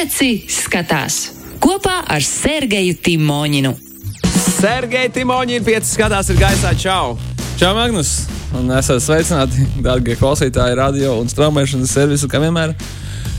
Pieci 0.00 0.46
skatās 0.48 1.16
kopā 1.60 1.98
ar 2.08 2.22
Sergeju 2.24 2.94
Timoņinu. 3.04 3.74
Sergei 4.32 5.10
Timoņina, 5.12 5.60
5 5.66 5.90
skatās, 5.90 6.30
ir 6.32 6.38
gaisā. 6.40 6.70
Čau! 6.72 7.18
Čau, 7.60 7.74
Magnus! 7.76 8.14
Un 8.56 8.72
esat 8.78 9.04
sveicināti, 9.04 9.66
darbie 9.84 10.16
klausītāji, 10.16 10.78
radio 10.80 11.18
un 11.20 11.28
straumēšanas 11.28 11.92
servisu, 11.92 12.30
kā 12.32 12.40
vienmēr. 12.40 12.72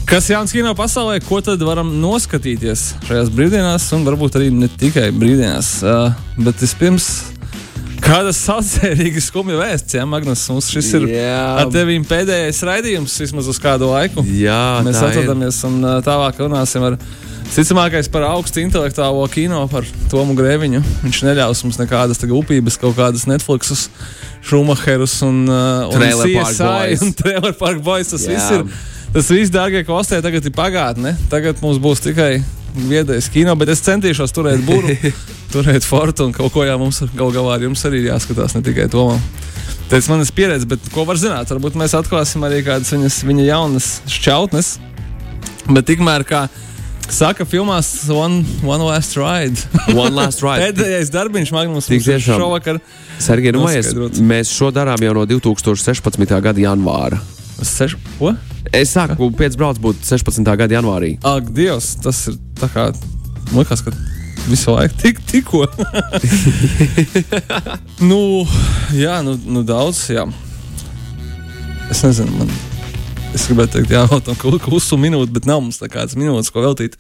Kas 0.06 0.30
jauns 0.30 0.54
kino 0.54 0.76
pasaulē, 0.78 1.18
ko 1.26 1.42
tad 1.42 1.66
varam 1.66 1.96
noskatīties 2.04 2.86
šajās 3.10 3.34
brīvdienās, 3.34 3.90
un 3.98 4.06
varbūt 4.06 4.38
arī 4.38 4.54
ne 4.54 4.70
tikai 4.70 5.10
brīvdienās. 5.18 5.80
Uh, 5.82 6.14
bet 6.46 6.62
vispirms, 6.62 7.10
kāda 8.12 8.32
saucējīga 8.36 9.24
skumja 9.24 9.58
vēsts, 9.62 9.96
ja 9.96 10.06
Magnus, 10.10 10.44
mums 10.52 10.70
šis 10.74 10.92
ir 11.00 11.08
Jā. 11.14 11.42
ar 11.64 11.72
tevīm 11.74 12.06
pēdējais 12.08 12.62
raidījums 12.68 13.18
vismaz 13.24 13.48
uz 13.52 13.60
kādu 13.62 13.92
laiku. 13.92 14.24
Jā, 14.28 14.82
Mēs 14.86 15.00
tā 15.00 15.10
ir. 15.12 15.20
atrodamies 15.22 15.62
un 15.70 15.82
tālāk 16.06 16.42
runāsim 16.44 16.88
ar 16.92 16.98
Ticamākais 17.52 18.08
par 18.08 18.24
augstu 18.30 18.62
intelektuālo 18.62 19.26
kino, 19.28 19.66
par 19.68 19.84
Tomu 20.12 20.32
Grēviņu. 20.38 20.80
Viņš 21.04 21.18
neļaus 21.28 21.64
mums 21.66 21.80
nekādas 21.82 22.22
upības, 22.24 22.78
kaut 22.80 22.96
kādas 22.96 23.26
Netflixus, 23.28 23.90
Šumacherus 24.48 25.18
un, 25.28 25.42
uh, 25.52 25.92
un 25.92 26.00
CSI 26.00 26.96
un 27.04 27.12
Trailer 27.20 27.52
Park 27.60 27.84
Boys. 27.84 28.14
Tas 28.14 28.24
Jā. 28.24 28.38
viss 28.38 28.56
ir, 28.56 28.64
tas 29.12 29.34
viss, 29.36 29.52
dārgie 29.52 29.84
kostē, 29.84 30.22
tagad 30.24 30.48
ir 30.48 30.56
pagātne. 30.56 31.18
Tagad 31.34 31.60
mums 31.66 31.82
būs 31.84 32.06
tikai 32.08 32.38
viedais 32.76 33.30
kino, 33.32 33.56
bet 33.60 33.72
es 33.74 33.84
centīšos 33.86 34.34
turēt 34.36 34.64
būru, 34.68 34.96
turēt 35.54 35.88
fortu 35.88 36.28
un 36.28 36.36
kaut 36.36 36.54
ko 36.54 36.66
jā, 36.68 36.78
mums 36.80 37.04
gal 37.16 37.34
galā 37.36 37.58
ar 37.58 37.68
jums 37.68 37.86
arī 37.88 38.06
jāskatās, 38.08 38.56
ne 38.58 38.64
tikai 38.66 38.90
Tomam. 38.92 39.22
Tas 39.92 40.08
ir 40.08 40.14
manas 40.14 40.32
pieredzes, 40.32 40.68
bet 40.72 40.86
ko 40.94 41.04
var 41.08 41.20
zināt? 41.20 41.50
Varbūt 41.52 41.76
mēs 41.80 41.96
atklāsim 41.98 42.44
arī 42.48 42.62
kādas 42.64 42.94
viņas, 42.94 43.22
viņa 43.28 43.48
jaunas 43.50 43.88
šķautnes. 44.08 44.78
Bet 45.68 45.90
tikmēr, 45.90 46.24
kā 46.28 46.46
saka, 47.12 47.44
filmās 47.46 47.90
One, 48.10 48.46
one 48.64 48.88
Last 48.88 49.18
Ride. 49.20 49.60
One 50.00 50.16
last 50.16 50.40
ride. 50.46 50.70
Pēdējais 50.70 51.12
darbiņš, 51.12 51.52
Magnus, 51.52 51.90
tiešām. 51.92 52.40
šovakar. 52.40 52.80
Sergei, 53.20 53.52
nu, 53.52 53.66
mēs, 53.68 53.92
mēs 54.24 54.56
šo 54.56 54.72
darām 54.72 55.04
jau 55.04 55.14
no 55.20 55.28
2016. 55.28 56.40
gada 56.40 56.64
janvāra. 56.64 57.20
Seš... 57.68 57.98
Ko? 58.18 58.34
Es 58.74 58.94
saku, 58.96 59.30
pēc 59.36 59.58
brauc 59.60 59.80
būtu 59.82 60.06
16. 60.08 60.46
gada 60.46 60.78
janvārī. 60.78 61.16
Ak, 61.28 61.50
Dievs, 61.54 61.94
tas 62.02 62.24
ir 62.32 62.38
tā 62.60 62.70
kā. 62.72 62.88
Man 63.52 63.64
liekas, 63.64 63.84
ka 63.86 63.94
visu 64.48 64.76
laiku 64.76 64.98
tik, 65.02 65.22
tikko. 65.30 65.66
nu, 68.10 68.22
jā, 68.98 69.20
nu, 69.26 69.38
nu 69.46 69.66
daudz, 69.68 70.06
jā. 70.14 70.26
Es 71.92 72.06
nezinu, 72.08 72.32
man. 72.40 72.71
Es 73.32 73.46
gribētu 73.48 73.78
teikt, 73.78 73.94
jā, 73.96 74.02
tam 74.28 74.60
klusu 74.60 74.98
minūti, 75.00 75.32
bet 75.38 75.46
nav 75.48 75.62
mums 75.64 75.80
tādas 75.80 76.18
minūtes, 76.20 76.52
ko 76.52 76.64
veltīt. 76.66 76.98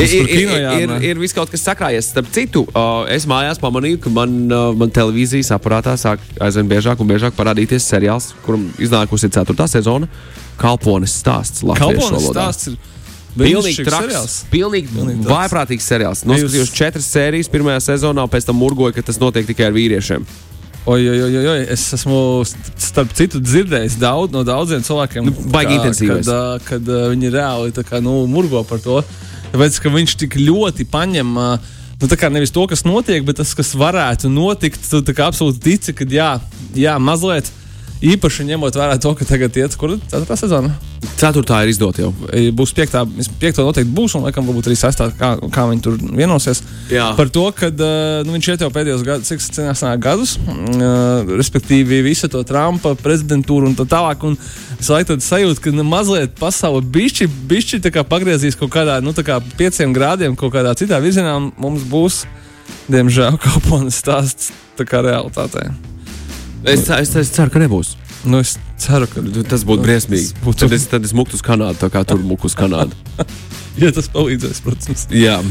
Ir, 0.00 0.14
ir, 0.16 0.30
ir, 0.32 0.54
ir, 0.80 0.94
ir 1.10 1.20
viss 1.20 1.36
kaut 1.36 1.52
kas 1.52 1.64
sakrājies. 1.66 2.08
Starp 2.14 2.30
citu, 2.32 2.64
uh, 2.72 3.04
es 3.12 3.26
mājās 3.28 3.60
pamanīju, 3.60 4.00
ka 4.06 4.12
man, 4.14 4.38
uh, 4.48 4.70
man 4.76 4.92
televīzijas 4.94 5.52
aparātā 5.58 5.98
sāk 6.00 6.24
aizvien 6.40 6.70
biežāk 6.72 7.04
un 7.04 7.10
biežāk 7.12 7.36
parādīties 7.36 7.84
seriāls, 7.92 8.32
kuram 8.46 8.70
iznākusi 8.80 9.28
4. 9.34 9.68
sezona- 9.68 10.08
Kalpones 10.62 11.18
stāsts. 11.20 11.64
Kalpones 11.76 12.30
stāsts 12.30 12.72
ir 12.72 12.80
Pilnīgi 13.34 13.84
traks. 13.84 14.06
seriāls. 14.06 14.34
Pilnīgi, 14.52 14.88
Pilnīgi 14.94 15.26
vājprātīgs 15.26 15.88
seriāls. 15.90 16.24
Noskatījos 16.28 16.70
četras 16.72 17.08
sērijas 17.10 17.50
pirmajā 17.50 17.80
sezonā, 17.90 18.24
pēc 18.30 18.46
tam 18.46 18.60
murgoju, 18.62 18.94
ka 18.94 19.02
tas 19.02 19.18
notiek 19.18 19.48
tikai 19.48 19.68
ar 19.68 19.74
vīriešiem. 19.74 20.26
Oi, 20.84 21.00
oi, 21.08 21.20
oi, 21.24 21.46
oi. 21.48 21.60
Es 21.72 21.86
esmu 21.96 22.42
starp 22.44 23.14
citu 23.16 23.40
dzirdējis 23.40 23.94
daudz, 24.02 24.34
no 24.34 24.42
daudziem 24.44 24.82
cilvēkiem, 24.84 25.30
Nu, 25.30 25.46
baigi 25.52 25.78
intensīvais. 25.78 26.28
Kad, 26.28 26.34
ā, 26.34 26.58
kad 26.66 26.90
ā, 26.92 27.06
viņi 27.14 27.30
reāli 27.32 27.72
kā, 27.88 28.02
nu, 28.04 28.26
murgo 28.28 28.60
par 28.68 28.82
to. 28.84 28.98
Tāpēc, 29.54 29.78
ka 29.80 29.92
viņš 29.94 30.16
tik 30.26 30.36
ļoti 30.42 30.88
paņem. 30.92 31.32
ā, 31.40 31.48
Nu, 32.02 32.08
tā 32.10 32.18
kā 32.18 32.28
nevis 32.28 32.50
to, 32.52 32.66
kas 32.68 32.82
notiek, 32.84 33.22
bet 33.24 33.38
tas, 33.38 33.54
kas 33.56 33.70
varētu 33.78 34.28
notikt. 34.28 34.82
Tu 34.90 34.98
tā 35.06 35.14
kā 35.16 35.28
absolūti 35.30 35.62
tici, 35.62 35.92
ka 35.96 36.04
jā, 36.10 36.34
jā 36.76 36.96
mazliet 37.00 37.48
īpaši 38.02 38.48
ņemot 38.50 38.80
vērā 38.80 38.98
to, 39.02 39.14
ka 39.18 39.28
tagad 39.28 39.56
iet, 39.60 39.76
kur 39.78 39.96
tā 40.10 40.36
sezona 40.36 40.74
Ceturtā 41.18 41.60
ir 41.64 41.70
izdota 41.72 42.02
jau. 42.02 42.10
E, 42.32 42.48
būs 42.54 42.72
piektā, 42.74 43.04
piekta 43.40 43.64
noteikti 43.64 43.92
būs, 43.94 44.14
un 44.16 44.24
laikam 44.26 44.46
varbūt 44.48 44.70
arī 44.70 44.76
sestā, 44.78 45.10
kā, 45.18 45.34
kā 45.52 45.66
viņi 45.68 45.84
tur 45.84 45.98
vienosies. 46.00 46.62
Jā. 46.92 47.10
Par 47.18 47.30
to, 47.32 47.44
ka 47.56 47.68
uh, 47.70 48.24
nu, 48.26 48.34
viņš 48.34 48.48
iet 48.50 48.64
jau 48.64 48.70
pēdējos 48.72 49.04
gadus, 49.06 49.30
cik 49.30 49.44
senāk 49.44 49.78
sanāk 49.78 50.02
gadus, 50.04 50.34
uh, 50.40 51.22
respektīvi 51.36 52.00
visu 52.06 52.30
to 52.32 52.42
Trumpa 52.48 52.94
prezidentūru 53.00 53.70
un 53.70 53.78
tā 53.78 53.86
tālāk. 53.90 54.26
Un 54.26 54.38
es 54.78 54.90
laikam 54.92 55.20
sajūtu, 55.22 55.62
ka 55.64 55.86
mazliet 55.86 56.36
pasaule 56.40 56.84
bišķi, 56.94 57.30
bišķi 57.50 57.94
pagriezīs 58.08 58.58
kaut 58.60 58.72
kādā, 58.74 59.00
nu 59.04 59.14
tā 59.16 59.26
kā 59.26 59.40
pieciem 59.58 59.94
grādiem 59.96 60.36
kaut 60.38 60.56
kādā 60.56 60.74
citā 60.78 61.00
virzienā, 61.04 61.36
mums 61.60 61.86
būs, 61.90 62.24
diemžēl, 62.88 63.40
kalpones 63.44 64.00
stāsts 64.02 64.54
tā 64.78 64.88
kā 64.88 65.04
realitātē. 65.04 65.68
Es, 66.64 66.88
es, 66.88 67.14
es 67.20 67.30
ceru, 67.34 67.52
ka 67.52 67.60
nebūs. 67.60 67.94
Nu, 68.24 68.40
es 68.40 68.54
ceru, 68.80 69.08
ka 69.10 69.20
Tas 69.50 69.64
būtu 69.68 69.84
briesmīgi. 69.84 70.30
Tas 70.32 70.44
būtu- 70.44 70.64
Tad 70.64 70.72
es, 70.72 70.86
tad 70.88 71.04
es 71.04 71.12
muktu 71.12 71.36
uz 71.36 71.42
Kanādu, 71.44 71.76
tā 71.80 71.90
kā 71.92 72.04
tur 72.08 72.22
muku 72.24 72.48
uz 72.48 72.54
Kanādu. 72.56 72.96
ja 73.82 73.90
tas 73.92 74.08
palīdzēs, 74.08 74.62
protams. 74.64 75.06
Jā. 75.12 75.42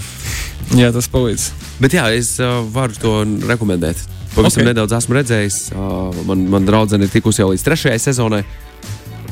Jā, 0.74 0.90
tas 0.96 1.08
palīdz. 1.12 1.52
Bet 1.84 1.94
jā, 1.94 2.08
es 2.18 2.34
uh, 2.42 2.62
varu 2.74 2.98
to 2.98 3.14
rekomendēt. 3.46 4.00
Pavisam 4.34 4.48
Ok. 4.48 4.54
okay. 4.58 4.66
nedaudz 4.72 4.96
esmu 4.98 5.20
redzējis. 5.20 5.58
Uh, 5.76 6.24
man, 6.26 6.48
man 6.50 6.66
draudzene 6.66 7.06
ir 7.06 7.14
tikusi 7.14 7.44
jau 7.44 7.52
līdz 7.52 7.66
trešajai 7.68 8.00
sezonai. 8.02 8.42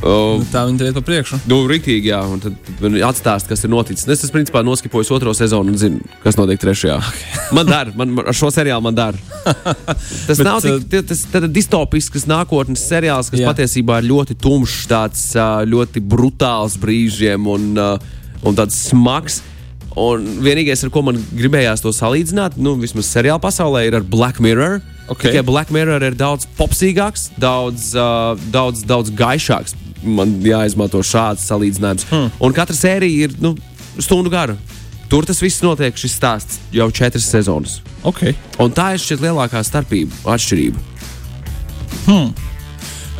Uh, 0.01 0.41
Tā 0.49 0.63
viņi 0.65 0.79
tev 0.79 0.87
iet 0.89 0.95
pa 0.97 1.01
priekšu. 1.05 1.37
Nu, 1.45 1.59
rīktīgi, 1.69 2.09
jā, 2.09 2.19
un 2.25 2.39
tad 2.41 2.55
atstāst, 3.05 3.45
kas 3.45 3.61
ir 3.61 3.69
noticis. 3.69 4.07
Es, 4.09 4.23
tas, 4.23 4.31
principā, 4.33 4.63
noskipoju 4.65 5.05
otro 5.13 5.33
sezonu 5.37 5.69
un 5.69 5.77
zinu, 5.77 6.01
kas 6.23 6.39
notiek 6.39 6.57
trešajā. 6.63 6.95
Okay. 6.97 7.27
Man 7.57 7.69
dara, 7.69 7.93
man, 7.93 8.15
ar 8.23 8.33
šo 8.33 8.49
seriālu 8.53 8.81
man 8.87 8.97
dara. 8.97 9.19
Tas 10.27 10.39
Bet, 10.39 10.45
nav 10.47 10.61
tik 10.63 10.87
tie- 10.89 11.03
tas, 11.05 11.21
tas 11.29 11.45
distopisks 11.53 12.25
nākotnes 12.29 12.81
seriāls, 12.87 13.29
kas 13.29 13.41
Jā. 13.43 13.51
patiesībā 13.51 13.99
ir 14.01 14.07
ļoti 14.09 14.37
tumšs, 14.41 14.85
tāds 14.89 15.23
ā, 15.37 15.49
ļoti 15.69 16.01
brutāls 16.01 16.77
brīžiem 16.81 17.45
un, 17.51 17.71
ā, 17.75 17.89
un 18.47 18.57
tāds 18.57 18.77
smags. 18.87 19.41
Un 19.99 20.23
vienīgais, 20.39 20.85
ar 20.87 20.93
ko 20.93 21.03
man 21.03 21.19
gribējās 21.35 21.83
to 21.83 21.91
salīdzināt, 21.91 22.55
nu, 22.55 22.77
vismaz 22.79 23.09
seriāla 23.11 23.41
pasaulē, 23.43 23.83
ir 23.89 23.99
ar 23.99 24.05
Black 24.07 24.39
Mirror. 24.39 24.79
Ok. 25.11 25.25
Tikai 25.27 25.43
Black 25.43 25.73
Mirror 25.75 26.05
ir 26.07 26.15
daudz 26.15 26.47
popsīgāks, 26.55 27.27
daudz, 27.41 27.89
uh, 27.99 28.39
daudz, 28.53 28.85
daudz 28.87 29.11
gaišāks. 29.11 29.75
Man 30.01 30.39
jāizmanto 30.45 31.01
šāds 31.05 31.45
salīdzinājums. 31.49 32.07
Hmm. 32.09 32.29
Un 32.41 32.55
katra 32.57 32.75
sērija 32.75 33.27
ir 33.27 33.35
nu, 33.43 33.53
stundu 34.01 34.31
gara. 34.33 34.55
Tur 35.11 35.27
tas 35.27 35.41
viss 35.43 35.59
notiek, 35.59 35.97
šis 35.99 36.15
stāsts 36.15 36.61
jau 36.71 36.87
četras 36.95 37.27
sezonas. 37.27 37.81
Okay. 38.07 38.33
Un 38.63 38.71
tā 38.73 38.93
ir 38.95 39.03
šķiet 39.03 39.21
lielākā 39.25 39.59
starpība, 39.67 40.15
atšķirība. 40.33 40.79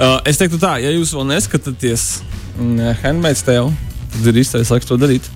Uh, 0.02 0.18
es 0.26 0.40
teiktu, 0.40 0.58
tā, 0.58 0.78
ja 0.82 0.90
jūs 0.96 1.12
vēl 1.14 1.28
neskatāties 1.30 2.06
mm, 2.56 2.96
Handmaid's 3.04 3.44
Tale, 3.46 3.70
tad 4.16 4.32
ir 4.32 4.40
īstais 4.42 4.72
laiks 4.74 4.88
to 4.90 4.98
darīt. 4.98 5.28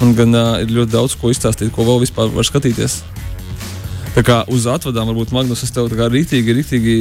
Un 0.00 0.14
gan 0.16 0.32
uh, 0.32 0.60
ir 0.62 0.70
ļoti 0.70 0.94
daudz 0.94 1.16
ko 1.18 1.32
izstāstīt, 1.34 1.72
ko 1.74 1.84
vēl 1.84 2.00
vispār 2.04 2.30
var 2.32 2.46
skatīties. 2.46 3.00
Tā 4.16 4.22
kā 4.26 4.36
uz 4.50 4.64
atvadām, 4.66 5.10
varbūt 5.12 5.30
Magnus, 5.36 5.60
es 5.62 5.70
tev 5.74 5.86
tā 5.92 5.96
kā 5.98 6.06
rītīgi, 6.10 6.54
rītīgi 6.56 6.94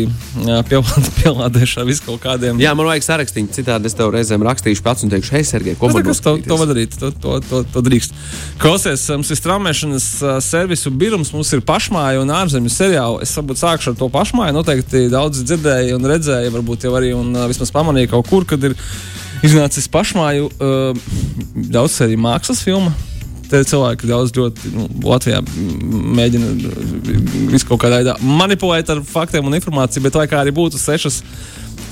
jā, 0.45 0.57
pielād- 0.69 1.07
pielādēšu 1.21 1.79
ar 1.81 1.87
visu 1.87 2.03
kaut 2.05 2.19
kādiem. 2.21 2.59
Jā, 2.61 2.73
man 2.77 2.85
vajag 2.91 3.05
sarakstīt, 3.07 3.49
citādi 3.55 3.89
es 3.89 3.95
tev 3.97 4.11
reizēm 4.13 4.43
rakstīšu 4.45 4.83
pats 4.85 5.05
un 5.07 5.13
teikšu, 5.13 5.33
hei, 5.37 5.41
Sergei, 5.47 5.73
ko 5.79 5.89
Tas 5.89 5.97
man 5.97 6.05
nekas, 6.05 6.21
to, 6.21 6.35
to 6.45 6.59
var 6.61 6.69
darīt, 6.69 6.97
to, 6.99 7.09
to, 7.23 7.39
to, 7.47 7.63
to 7.73 7.83
drīkst. 7.87 8.13
Klausies, 8.61 9.07
mums 9.15 9.33
ir 9.33 9.39
straumēšanas 9.41 10.07
servisu 10.45 10.93
birums, 10.93 11.33
mums 11.33 11.53
ir 11.57 11.63
pašmāja 11.65 12.21
un 12.21 12.33
ārzemju 12.37 12.73
seriāli. 12.75 13.23
Es 13.25 13.33
varbūt 13.39 13.63
sākšu 13.63 13.95
ar 13.95 13.99
to 14.03 14.11
pašmāju. 14.13 14.57
Noteikti 14.59 15.07
daudz 15.13 15.41
dzirdēju 15.47 15.97
un 15.97 16.09
redzēju, 16.13 16.53
varbūt 16.59 16.85
jau 16.85 16.93
arī 16.99 17.15
un, 17.17 17.33
vismaz 17.49 17.73
pamanīju 17.73 18.13
kaut 18.13 18.29
kur, 18.29 18.45
kad 18.53 18.61
ir 18.69 18.77
iznācis 19.47 19.89
pašmāju 19.93 20.51
uh, 20.53 21.05
daudz 21.73 22.01
arī 22.05 22.17
mākslas 22.19 22.61
filmu. 22.65 22.93
Te 23.47 23.61
cilvēki 23.63 24.09
daudz 24.09 24.33
ļoti 24.35 24.73
nu, 24.73 24.87
Latvijā 25.07 25.39
mēģina 26.17 26.49
visu 27.53 27.67
kaut 27.69 27.79
kādā 27.83 28.01
veidā 28.01 28.17
manipulēt 28.19 28.89
ar 28.91 29.03
faktiem 29.07 29.47
un 29.47 29.55
informāciju, 29.55 30.03
bet 30.03 30.17
lai 30.19 30.25
kā 30.27 30.41
arī 30.41 30.51
būtu 30.55 30.79
sešas, 30.81 31.21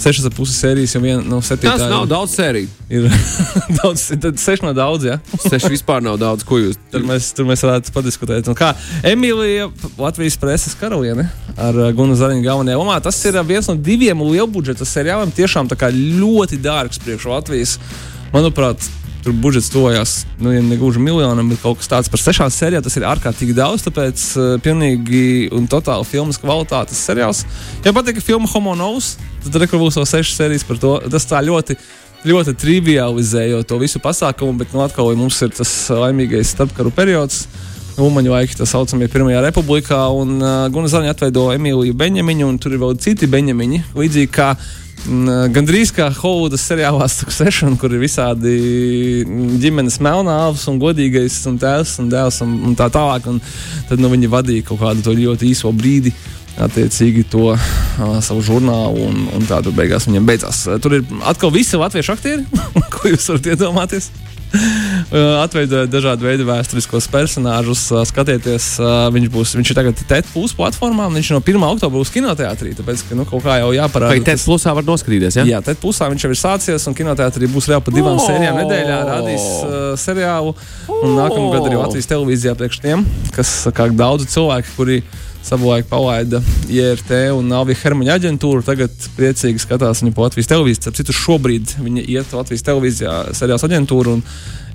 sešas 0.03 0.27
ar 0.27 0.33
pusi 0.35 0.55
sērijas, 0.57 0.97
jau 0.97 1.01
viena 1.03 1.23
no 1.23 1.39
septiņām. 1.45 1.79
Tas 1.79 1.93
nav 1.93 2.07
daudz 2.11 2.35
sēriju. 2.35 2.67
Ir 2.91 3.07
daudz, 3.79 4.03
tad 4.25 4.41
seši 4.41 4.67
no 4.67 4.73
daudz, 4.75 5.07
jā. 5.07 5.15
Seši 5.45 5.71
vispār 5.77 6.03
nav 6.03 6.19
daudz, 6.19 6.43
ko 6.47 6.59
jūs 6.59 6.79
Tur 6.91 7.05
mēs, 7.07 7.29
tur 7.37 7.47
mēs 7.47 7.63
varētu 7.63 7.95
padiskutēt. 7.95 8.51
Un 8.51 8.59
kā 8.59 8.73
Emīlija, 9.07 9.69
Latvijas 9.99 10.35
preses 10.41 10.75
karaliene 10.79 11.29
ar 11.55 11.79
uh, 11.79 11.89
Gunu 11.95 12.17
Zariņu 12.19 12.43
galvenajā 12.45 12.81
lomā, 12.81 12.99
tas 13.03 13.21
ir 13.27 13.39
uh, 13.39 13.47
viens 13.47 13.71
no 13.71 13.77
diviem 13.79 14.27
lielbudžeta 14.27 14.87
seriāliem. 14.87 15.31
Tiešām 15.35 15.71
ļoti 15.71 16.59
dārgs 16.63 16.99
priekš 17.03 17.31
Latvijas. 17.31 17.79
Manuprāt, 18.35 18.83
tur 19.25 19.33
budžets 19.41 19.71
tojās, 19.73 20.15
nu, 20.37 20.51
ja 20.53 20.61
ne 20.61 20.77
gluži 20.77 21.01
miljonam, 21.01 21.49
bet 21.49 21.63
kaut 21.63 21.79
kas 21.81 21.89
tāds 21.89 22.11
par 22.13 22.21
sešām 22.21 22.51
sērijām. 22.53 22.85
Tas 22.85 22.97
ir 22.99 23.07
ārkārtīgi 23.09 23.57
daudz, 23.57 23.87
tāpēc 23.87 24.25
uh, 24.37 24.49
pilnīgi 24.61 25.49
un 25.55 25.65
totāli 25.71 26.05
filmas 26.05 26.37
kvalitātes 26.41 27.01
seriāls. 27.07 27.41
Ja 27.85 27.93
patīk 27.95 28.21
filma 28.21 28.49
Homo 28.53 28.75
Novs, 28.77 29.15
tad 29.43 29.57
ir 29.57 29.65
vēl 29.73 29.93
sešas 29.95 30.35
sērijas 30.37 30.67
par 30.69 30.81
to. 30.81 30.97
Tas 31.09 31.25
tā 31.29 31.41
ļoti 31.45 31.79
ļoti 32.25 32.55
trivializējot 32.57 33.67
to 33.69 33.77
visu 33.81 34.01
pasākumu, 34.01 34.57
bet 34.61 34.71
nu, 34.73 34.81
atkal 34.85 35.11
ja 35.11 35.17
mums 35.17 35.37
ir 35.45 35.51
tas 35.53 35.73
laimīgais 35.93 36.55
starpkaru 36.55 36.93
periods. 36.93 37.45
Umaņu 38.01 38.33
laiki, 38.33 38.57
tā 38.59 38.65
saucamie 38.67 39.07
Pirmajā 39.07 39.39
republikā, 39.45 40.01
un 40.11 40.33
uh, 40.41 40.65
Gunārs 40.73 40.91
Zāņš 40.91 41.13
atveido 41.13 41.45
Emīliju 41.53 41.95
Beņemiņu, 41.95 42.49
un 42.51 42.57
tur 42.59 42.75
ir 42.75 42.81
vēl 42.81 42.97
citi 42.99 43.29
Beņemiņi. 43.31 43.79
Līdzīgi 43.95 44.31
kā 44.35 44.49
mm, 44.57 44.84
gandrīz 45.05 45.91
kā 45.95 46.07
Holivudas 46.17 46.63
seriālā 46.65 47.07
Succession, 47.11 47.75
kur 47.79 47.93
ir 47.93 48.01
visādi 48.01 48.55
ģimenes 49.61 49.99
melnāvs 50.03 50.65
un 50.71 50.79
godīgais 50.81 51.37
un 51.49 51.59
tēvs 51.61 51.97
un 52.03 52.09
dēls 52.13 52.41
un, 52.45 52.55
un 52.69 52.77
tā 52.77 52.89
tālāk. 52.93 53.27
Un 53.29 53.41
tad 53.89 54.01
nu, 54.01 54.11
viņi 54.13 54.31
vadīja 54.31 54.67
kaut 54.69 54.81
kādu 54.83 55.15
ļoti 55.19 55.51
īso 55.51 55.71
brīdi 55.75 56.13
attiecīgi 56.61 57.25
to 57.31 57.49
uh, 57.51 58.19
savu 58.23 58.43
žurnālu, 58.45 59.09
un, 59.09 59.25
un 59.35 59.49
tā 59.49 59.59
tur 59.63 59.75
beigās 59.75 60.07
viņam 60.07 60.29
beidzās. 60.29 60.61
Tur 60.83 60.99
ir 60.99 61.17
atkal 61.27 61.51
visi 61.53 61.79
latviešu 61.79 62.15
aktieri, 62.15 62.63
ko 62.95 63.11
jūs 63.11 63.27
varat 63.33 63.51
iedomāties. 63.53 64.11
Uh, 65.05 65.37
Atveidojot 65.43 65.91
dažādu 65.93 66.25
veidu 66.25 66.47
vēsturiskos 66.47 67.05
personāžus, 67.13 67.83
uh, 67.93 68.01
skatieties, 68.09 68.71
uh, 68.81 69.05
viņš 69.13 69.27
būs 69.31 69.51
viņš 69.53 69.69
ir 69.69 69.77
tagad 69.77 69.99
TET 70.09 70.31
plus 70.33 70.55
platformā, 70.57 71.05
viņš 71.13 71.29
no 71.35 71.41
1. 71.45 71.61
oktobra 71.67 72.01
būs 72.01 72.11
kinoteātrī. 72.11 72.73
Tāpēc, 72.79 73.03
ka 73.05 73.17
nu, 73.19 73.27
kaut 73.29 73.45
kā 73.45 73.59
jau 73.61 73.69
jāparāda. 73.77 74.15
Vai 74.15 74.25
TET 74.25 74.41
plusā 74.41 74.73
var 74.75 74.87
noskrīties? 74.87 75.37
Ja? 75.37 75.45
Jā, 75.45 75.61
TET 75.63 75.77
plusā 75.83 76.09
viņš 76.09 76.25
jau 76.25 76.31
ir 76.33 76.41
sācies, 76.41 76.87
un 76.89 76.97
kinoteātrī 76.97 77.51
būs 77.53 77.69
jau 77.69 77.79
pa 77.85 77.93
divām 77.93 78.17
Oh! 78.17 78.25
sērijām 78.25 78.57
nedēļā 78.63 78.97
radīs 79.11 79.45
uh, 79.45 79.77
seriālu. 79.99 80.55
Un 80.89 81.15
nākamā 81.21 81.53
gada 81.53 81.69
arī 81.69 81.79
Latvijas 81.83 82.09
televīzijā 82.09 82.57
priekš 82.57 82.81
tiem, 82.83 83.05
kas, 83.37 83.53
kā 83.77 83.87
daudzi 83.93 84.27
cilvēki, 84.33 84.73
kuri 84.73 84.99
savulaik 85.45 85.85
palaida 85.89 86.41
IRT 86.73 87.11
un 87.35 87.45
Nāvija 87.51 87.77
Hermaņa 87.83 88.17
aģentūru. 88.17 88.63
Tagad 88.65 88.93
priecīgi 89.17 89.61
skatās 89.61 90.01
viņu 90.01 90.15
po 90.17 90.25
Latvijas 90.25 90.49
televīzijas. 90.49 90.81
Starp 90.81 90.97
citu, 90.97 91.15
šobrīd 91.15 91.75
viņa 91.85 92.05
iet 92.15 92.33
Latvijas 92.33 92.65
televīzijā 92.65 93.17
seriāls 93.37 93.65
aģentūru 93.67 94.17
un 94.17 94.23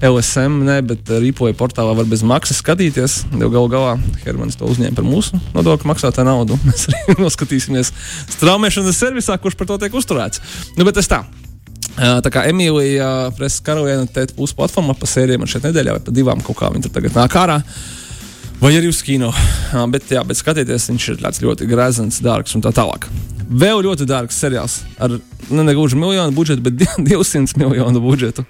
LSM, 0.01 0.63
ne, 0.65 0.79
bet 0.87 1.11
Rīpoja 1.21 1.57
portālā 1.59 1.93
var 1.99 2.09
bez 2.09 2.25
maksas 2.25 2.63
skatīties. 2.63 3.19
Jo 3.37 3.51
galu 3.53 3.69
galā 3.73 3.93
Hermanis 4.25 4.57
to 4.61 4.71
uzņēma 4.71 4.97
par 4.97 5.07
mūsu 5.07 5.41
nodokļu 5.53 5.91
maksātāju 5.93 6.29
naudu. 6.29 6.57
Mēs 6.69 6.89
arī 6.89 7.19
noskatīsimies 7.21 7.93
straumēšanas 8.39 9.05
servisā, 9.05 9.37
kurš 9.43 9.61
par 9.61 9.69
to 9.71 9.79
tiek 9.85 10.01
uzturēts. 10.01 10.43
Nu, 10.79 10.89
bet 10.89 10.97
tas 11.01 11.11
tā. 11.11 11.25
Uh, 11.25 11.51
Tā 11.99 12.31
kā 12.33 12.47
Emīlija 12.49 13.31
Preses 13.37 13.61
karaliene 13.65 14.07
teica, 14.09 14.33
būs 14.37 14.55
platforma 14.57 14.95
pa 14.97 15.09
sērijām 15.11 15.47
šeit 15.51 15.67
nedēļā 15.69 15.97
vai 15.97 16.05
pa 16.05 16.15
divām 16.15 16.41
kaut 16.45 16.61
kā 16.61 16.71
viņa 16.73 16.87
tur 16.87 16.95
tagad 16.95 17.17
nāk 17.17 17.35
ārā. 17.37 17.59
Vai 18.61 18.75
arī 18.77 18.91
uz 18.93 19.01
kino. 19.01 19.31
Uh, 19.33 19.87
Bet, 19.93 20.11
jā, 20.13 20.21
bet 20.27 20.37
skatieties, 20.37 20.91
viņš 20.91 21.05
ir 21.15 21.23
ļoti 21.47 21.69
grezens, 21.71 22.21
dārgs 22.21 22.53
un 22.57 22.65
tā 22.65 22.75
tālāk. 22.77 23.07
Vēl 23.51 23.81
ļoti 23.83 24.05
dārgs 24.07 24.37
seriāls 24.39 24.77
ar 25.01 25.17
nu, 25.51 25.65
ne 25.65 25.73
gluži 25.75 25.97
miljonu 25.99 26.31
budžetu, 26.37 26.63
bet 26.63 26.85
200 27.09 27.57
miljonu 27.59 28.03
budžetu. 28.05 28.45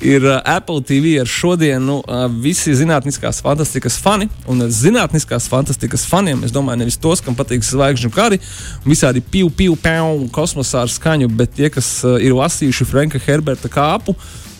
Ir 0.00 0.22
uh, 0.24 0.38
Apple 0.46 0.78
TV 0.86 1.18
ar 1.20 1.28
šodienu 1.28 1.98
uh, 1.98 2.24
visi 2.30 2.72
zinātniskās 2.78 3.42
fantastikas 3.44 3.98
fani. 4.00 4.30
Un 4.48 4.62
ar 4.62 4.70
zinātniskās 4.72 5.50
fantastikas 5.50 6.06
faniem 6.08 6.46
es 6.46 6.54
domāju, 6.54 6.84
nevis 6.84 7.00
tos, 7.02 7.24
kam 7.24 7.36
patīk 7.36 7.66
zvaigžņu 7.66 8.14
kari, 8.14 8.38
visādi 8.86 9.24
piu, 9.26 9.50
piu, 9.50 9.74
un 9.74 10.28
kosmosā 10.32 10.86
ar 10.86 10.92
skaņu, 10.94 11.28
bet 11.34 11.58
tie, 11.58 11.72
kas 11.74 11.96
uh, 12.06 12.16
ir 12.22 12.38
lasījuši 12.38 12.86
Franka 12.88 13.20
Herberta 13.26 13.68
kāpu. 13.72 14.14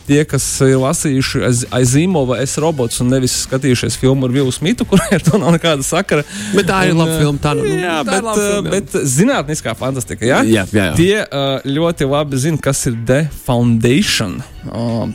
Tie, 0.08 0.22
kas 0.24 0.44
ir 0.64 0.78
lasījuši 0.80 1.42
aiz, 1.44 1.62
aiz 1.74 1.90
Zīmova, 1.92 2.38
es 2.40 2.54
robots 2.60 3.02
un 3.04 3.10
nevis 3.12 3.34
skatījušies 3.44 3.98
filmu 4.00 4.24
ar 4.28 4.32
Vilnu 4.32 4.54
Smitu, 4.54 4.86
kurai 4.88 5.18
ar 5.18 5.24
to 5.26 5.40
nav 5.40 5.52
nekāda 5.58 5.84
sakara. 5.84 6.24
Bet 6.56 6.70
tā 6.70 6.80
ir 6.88 6.94
Un, 6.96 7.02
laba 7.02 7.18
filma. 7.20 7.42
Tā, 7.44 7.52
nu, 7.58 7.66
Jā, 7.68 7.98
tā 8.08 8.16
ir 8.16 8.22
bet, 8.22 8.28
laba 8.30 8.36
uh, 8.40 8.52
filma, 8.54 8.72
jā. 8.72 8.74
bet 8.78 9.10
zinātniskā 9.14 9.76
fantastika. 9.78 10.24
Ja? 10.28 10.40
Jā, 10.46 10.64
jā, 10.72 10.88
jā. 10.88 10.96
Tie 10.96 11.72
ļoti 11.78 12.08
labi 12.08 12.40
zina, 12.40 12.60
kas 12.68 12.86
ir 12.88 12.96
The 13.08 13.26
Foundation. 13.44 14.40
Uh, 14.72 15.10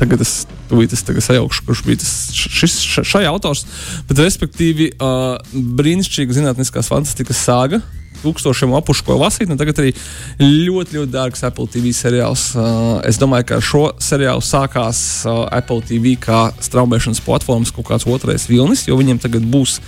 Tagad 0.00 0.22
es 0.24 0.32
tūlīt 0.66 0.94
es 0.96 1.04
tagad 1.06 1.22
sajaukšu, 1.22 1.62
kurš 1.68 1.82
bija 1.86 2.00
tas 2.02 2.12
šis, 2.34 2.74
šai 3.06 3.22
autors. 3.30 3.62
Bet, 4.08 4.18
respektīvi, 4.18 4.88
uh, 4.96 5.36
brīnišķīga 5.78 6.40
zinātniskās 6.40 6.90
fantastikas 6.90 7.38
sāga. 7.46 7.78
Tūkstošiem 8.22 8.72
apušu, 8.78 9.04
ko 9.06 9.16
lasīt, 9.20 9.50
tagad 9.58 9.80
arī 9.82 9.92
ļoti, 10.38 10.98
ļoti 10.98 11.12
dārgs 11.12 11.42
Apple 11.46 11.66
TV 11.70 11.92
seriāls. 11.96 12.52
Uh, 12.54 13.00
es 13.08 13.18
domāju, 13.20 13.48
ka 13.50 13.60
šo 13.64 13.82
seriālu 14.02 14.42
sākās 14.44 15.00
uh, 15.26 15.44
Apple 15.52 15.82
TV 15.88 16.14
kā 16.20 16.44
straumēšanas 16.62 17.22
platformas 17.24 17.72
kaut 17.74 17.88
kāds 17.90 18.06
otrais 18.06 18.46
vilnis, 18.50 18.84
jo 18.88 18.98
viņiem 19.00 19.20
tagad 19.22 19.46
būs 19.50 19.78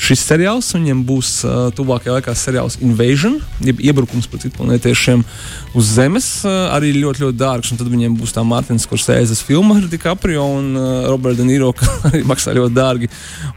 šis 0.00 0.24
seriāls, 0.30 0.72
viņiem 0.76 1.04
būs 1.08 1.34
uh, 1.44 1.68
tuvākajā 1.76 2.16
laikā 2.16 2.36
seriāls 2.38 2.78
Invasion, 2.84 3.38
jeb 3.64 3.82
iebrukums 3.84 4.28
pret 4.30 4.46
citplanētiešiem 4.46 5.24
uz 5.76 5.92
Zemes, 5.92 6.30
arī 6.46 6.94
ļoti, 6.96 7.24
ļoti 7.26 7.38
dārgs. 7.40 7.72
Un 7.72 7.80
tad 7.80 7.90
viņiem 7.92 8.16
būs 8.16 8.32
tā 8.32 8.44
Mārtiņas 8.46 8.88
Korsēzes 8.88 9.42
filma 9.44 9.76
ar 9.80 9.86
DiCaprio 9.92 10.44
un 10.56 10.72
Roberta 11.08 11.42
De 11.42 11.48
Niro, 11.48 11.72
kas 11.78 12.08
arī 12.08 12.22
maksā 12.28 12.56
ļoti 12.56 12.76
dārgi. 12.76 13.10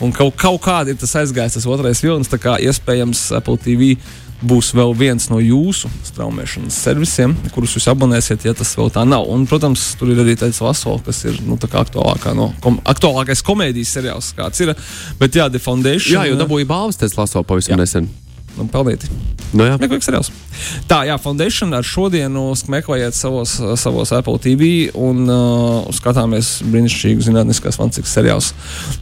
Un 0.03 0.13
kaut, 0.15 0.35
kaut 0.39 0.61
kādi 0.65 0.93
ir 0.93 0.99
tas 0.99 1.15
aizgājis, 1.21 1.57
tas 1.59 1.67
otrais 1.69 2.03
vilnis, 2.03 2.31
tā 2.31 2.39
kā 2.41 2.57
iespējams 2.63 3.29
Apple 3.39 3.59
TV 3.61 3.95
būs 4.45 4.71
vēl 4.77 4.93
viens 4.97 5.29
no 5.31 5.39
jūsu 5.41 5.89
straumēšanas 6.09 6.77
servisiem, 6.87 7.35
kurus 7.55 7.75
jūs 7.77 7.87
abonēsiet, 7.91 8.45
ja 8.47 8.55
tas 8.57 8.73
vēl 8.77 8.91
tā 8.93 9.05
nav. 9.07 9.27
Un, 9.31 9.47
protams, 9.49 9.87
tur 9.99 10.11
ir 10.13 10.21
arī 10.23 10.37
tāds 10.39 10.61
Vasols, 10.63 11.03
kas 11.05 11.23
ir 11.27 11.39
nu, 11.45 11.57
aktuālākā 11.57 12.35
no, 12.37 12.51
kom, 12.63 12.79
aktuālākais 12.87 13.43
komēdijas 13.45 13.95
seriāls, 13.97 14.33
kāds 14.37 14.61
ir. 14.63 14.75
Bet, 15.19 15.35
jā, 15.35 15.49
The 15.51 15.61
Foundation. 15.61 16.19
Jā, 16.19 16.27
jo 16.31 16.37
dabūju 16.39 16.69
balvas, 16.69 17.01
tas 17.01 17.17
lasot 17.17 17.47
pavisam 17.49 17.81
nesen. 17.81 18.09
Nu, 18.55 18.69
pelnīti. 18.71 19.09
Nu, 19.55 19.65
jā. 19.67 19.75
Meklējums 19.79 20.07
seriāls. 20.07 20.29
Tā, 20.87 21.01
jā, 21.09 21.17
Foundation 21.19 21.75
ar 21.75 21.83
šodienu 21.85 22.47
meklējiet 22.71 23.17
savos, 23.17 23.57
savos 23.81 24.13
Apple 24.15 24.39
TV 24.43 24.69
un 24.95 25.27
uh, 25.27 25.91
skatāmies 25.95 26.57
brīnišķīgu 26.63 27.27
zinātniskās 27.27 27.79
fantastikas 27.79 28.15
seriālus. 28.15 28.53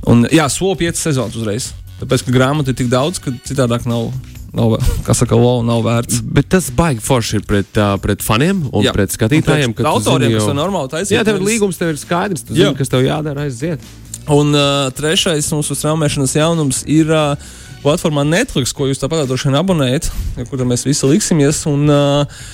Un, 0.09 0.25
jā, 0.33 0.47
soli 0.49 0.81
piecas 0.81 1.05
sezonas 1.05 1.37
uzreiz. 1.37 1.69
Tāpēc, 2.01 2.25
ka 2.25 2.33
grāmatu 2.35 2.73
ir 2.73 2.79
tik 2.81 2.89
daudz, 2.91 3.21
ka 3.21 3.31
citādāk 3.45 3.85
nav, 3.89 4.09
nav 4.53 4.77
kā 5.05 5.15
saka, 5.17 5.37
low, 5.39 5.63
nav 5.65 5.83
vērts. 5.85 6.21
Bet 6.35 6.51
tas 6.53 6.69
baigi 6.75 7.03
forši 7.03 7.39
ir 7.39 7.45
pret, 7.49 7.73
uh, 7.79 7.95
pret 8.01 8.23
faniem 8.25 8.63
un 8.69 8.85
jā. 8.85 8.93
pret 8.95 9.13
skatītājiem. 9.13 9.73
Un 9.73 9.77
pret 9.77 9.89
autoriem, 9.89 10.37
kas 10.37 10.49
to 10.49 10.55
normāli 10.57 10.93
taisīja. 10.93 11.19
Jā, 11.19 11.27
tev 11.27 11.41
ir 11.41 11.47
līgums, 11.47 11.79
tev 11.81 11.93
ir 11.93 11.99
skaidrs, 12.01 12.45
zini, 12.49 12.73
kas 12.77 12.91
tev 12.93 13.05
jādara 13.05 13.47
aiziet. 13.47 13.83
Un 14.31 14.55
uh, 14.55 14.87
trešais 14.95 15.49
mūsu 15.51 15.75
straumēšanas 15.75 16.37
jaunums 16.37 16.83
ir 16.87 17.09
uh, 17.11 17.33
platformā 17.83 18.23
Netflix, 18.27 18.71
ko 18.75 18.87
jūs 18.87 19.01
tāpat 19.01 19.25
droši 19.27 19.49
vien 19.49 19.59
abonējat, 19.59 20.11
kur 20.49 20.63
mēs 20.69 20.85
visi 20.87 21.09
liksimies. 21.09 21.65
Un, 21.71 21.89
uh, 21.91 22.45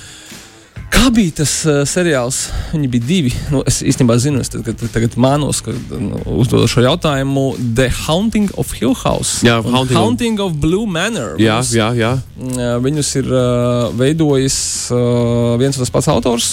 Kā 1.00 1.08
bija 1.16 1.32
tas 1.40 1.52
uh, 1.64 1.82
seriāls? 1.88 2.50
Viņi 2.74 2.88
bija 2.92 3.06
divi. 3.08 3.30
Nu, 3.54 3.62
es 3.70 3.78
īstenībā 3.88 4.18
zinu, 4.20 4.42
es 4.44 4.52
tagad, 4.52 4.82
tagad 4.92 5.14
mānos, 5.22 5.62
ka 5.64 5.72
nu, 5.96 6.20
uzdodu 6.42 6.68
šo 6.70 6.84
jautājumu. 6.84 7.46
The 7.78 7.88
Haunting 8.04 8.50
of 8.60 8.74
Hill 8.76 8.98
House. 9.00 9.40
Jā, 9.48 9.62
un 9.64 9.72
Haunting 9.78 9.96
of- 9.96 10.04
Haunting 10.04 10.42
of 10.44 10.58
Blue 10.60 10.84
Manor. 10.86 11.38
Jā, 11.40 11.62
Viņus- 11.62 11.72
jā, 11.80 11.88
jā. 12.02 12.12
Uh, 12.36 12.76
Viņus 12.84 13.14
ir 13.22 13.32
uh, 13.32 13.88
veidojis 13.96 14.60
uh, 14.92 15.56
viens 15.62 15.80
un 15.80 15.86
tas 15.86 15.94
pats 15.96 16.12
autors, 16.12 16.50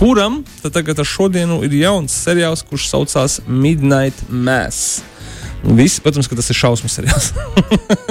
kuram 0.00 0.40
tad 0.62 0.72
tagad 0.78 1.02
ar 1.04 1.04
šodienu 1.04 1.60
ir 1.68 1.76
jauns 1.82 2.16
seriāls, 2.24 2.64
kurš 2.64 2.88
saucās 2.94 3.38
Midnight 3.46 4.16
Mass. 4.32 5.02
Visi, 5.62 6.00
protams, 6.00 6.28
ka 6.28 6.36
tas 6.38 6.48
ir 6.50 6.56
šausmu 6.56 6.88
seriāls. 6.88 7.30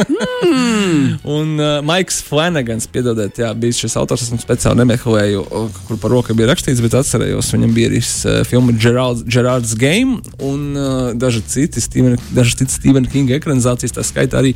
Un 1.38 1.56
uh, 1.58 1.80
Maiks 1.86 2.20
Flanagans, 2.26 2.86
piedodiet, 2.92 3.40
jā, 3.42 3.50
bija 3.58 3.78
šis 3.82 3.98
autors. 4.00 4.26
Es 4.26 4.34
viņu 4.34 4.44
speciāli 4.44 4.82
nemeklēju, 4.84 5.42
o, 5.42 5.64
kur 5.88 6.00
par 6.02 6.14
roku 6.14 6.36
bija 6.38 6.52
rakstīts, 6.52 6.82
bet 6.84 6.98
atcerējos, 7.00 7.50
viņam 7.56 7.74
bija 7.76 7.92
arī 7.92 8.04
uh, 8.04 8.40
filma 8.48 8.76
Geralds, 8.78 9.26
Gerard's 9.26 9.74
Game 9.80 10.22
un 10.46 10.78
uh, 10.78 11.10
daži 11.18 11.42
citi 11.50 11.82
Steven, 11.82 12.20
daži 12.38 12.62
citi 12.62 12.78
Stephen 12.78 13.10
King 13.10 13.34
ekranizācijas, 13.40 13.98
tā 13.98 14.06
skaitā 14.06 14.44
arī 14.44 14.54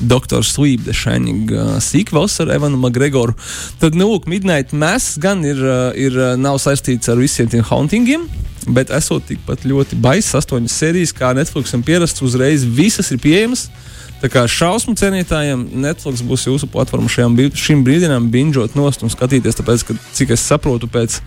Dr. 0.00 0.44
Sleep, 0.46 0.86
The 0.86 0.94
Shining 0.94 1.50
uh, 1.50 1.76
sequels 1.82 2.38
ar 2.44 2.54
Evanu 2.54 2.78
McGregoru. 2.78 3.34
Tad, 3.82 3.98
nu, 3.98 4.12
lūk, 4.12 4.30
Midnight 4.30 4.76
Mass 4.76 5.18
gan 5.18 5.42
ir, 5.46 5.58
uh, 5.58 5.90
ir 5.98 6.14
uh, 6.14 6.34
nav 6.38 6.62
saistīts 6.62 7.10
ar 7.10 7.18
visiem 7.18 7.50
tiem 7.50 7.66
hauntingiem. 7.66 8.30
Bet 8.66 8.90
esot 8.90 9.28
tikpat 9.28 9.62
ļoti 9.68 9.98
baisas, 10.02 10.34
astoņas 10.40 10.78
sērijas, 10.80 11.12
kā 11.14 11.30
Netflixam 11.36 11.84
pierasts, 11.86 12.24
uzreiz 12.26 12.64
visas 12.66 13.12
ir 13.14 13.20
pieejamas. 13.22 13.68
Tā 14.16 14.30
kā 14.32 14.46
šausmu 14.48 14.94
cienītājiem 14.96 15.66
Netflix 15.84 16.22
būs 16.24 16.46
jūsu 16.48 16.66
platforma 16.72 17.10
šajām, 17.12 17.34
brī- 17.36 17.52
šīm 17.52 17.82
brīdienām, 17.84 18.30
binžot 18.32 18.72
nost 18.78 19.04
un 19.04 19.12
skatīties. 19.12 19.58
Tāpēc, 19.58 19.84
ka, 19.84 19.96
cik 20.16 20.32
es 20.32 20.44
saprotu, 20.48 20.88
pēc 20.88 21.18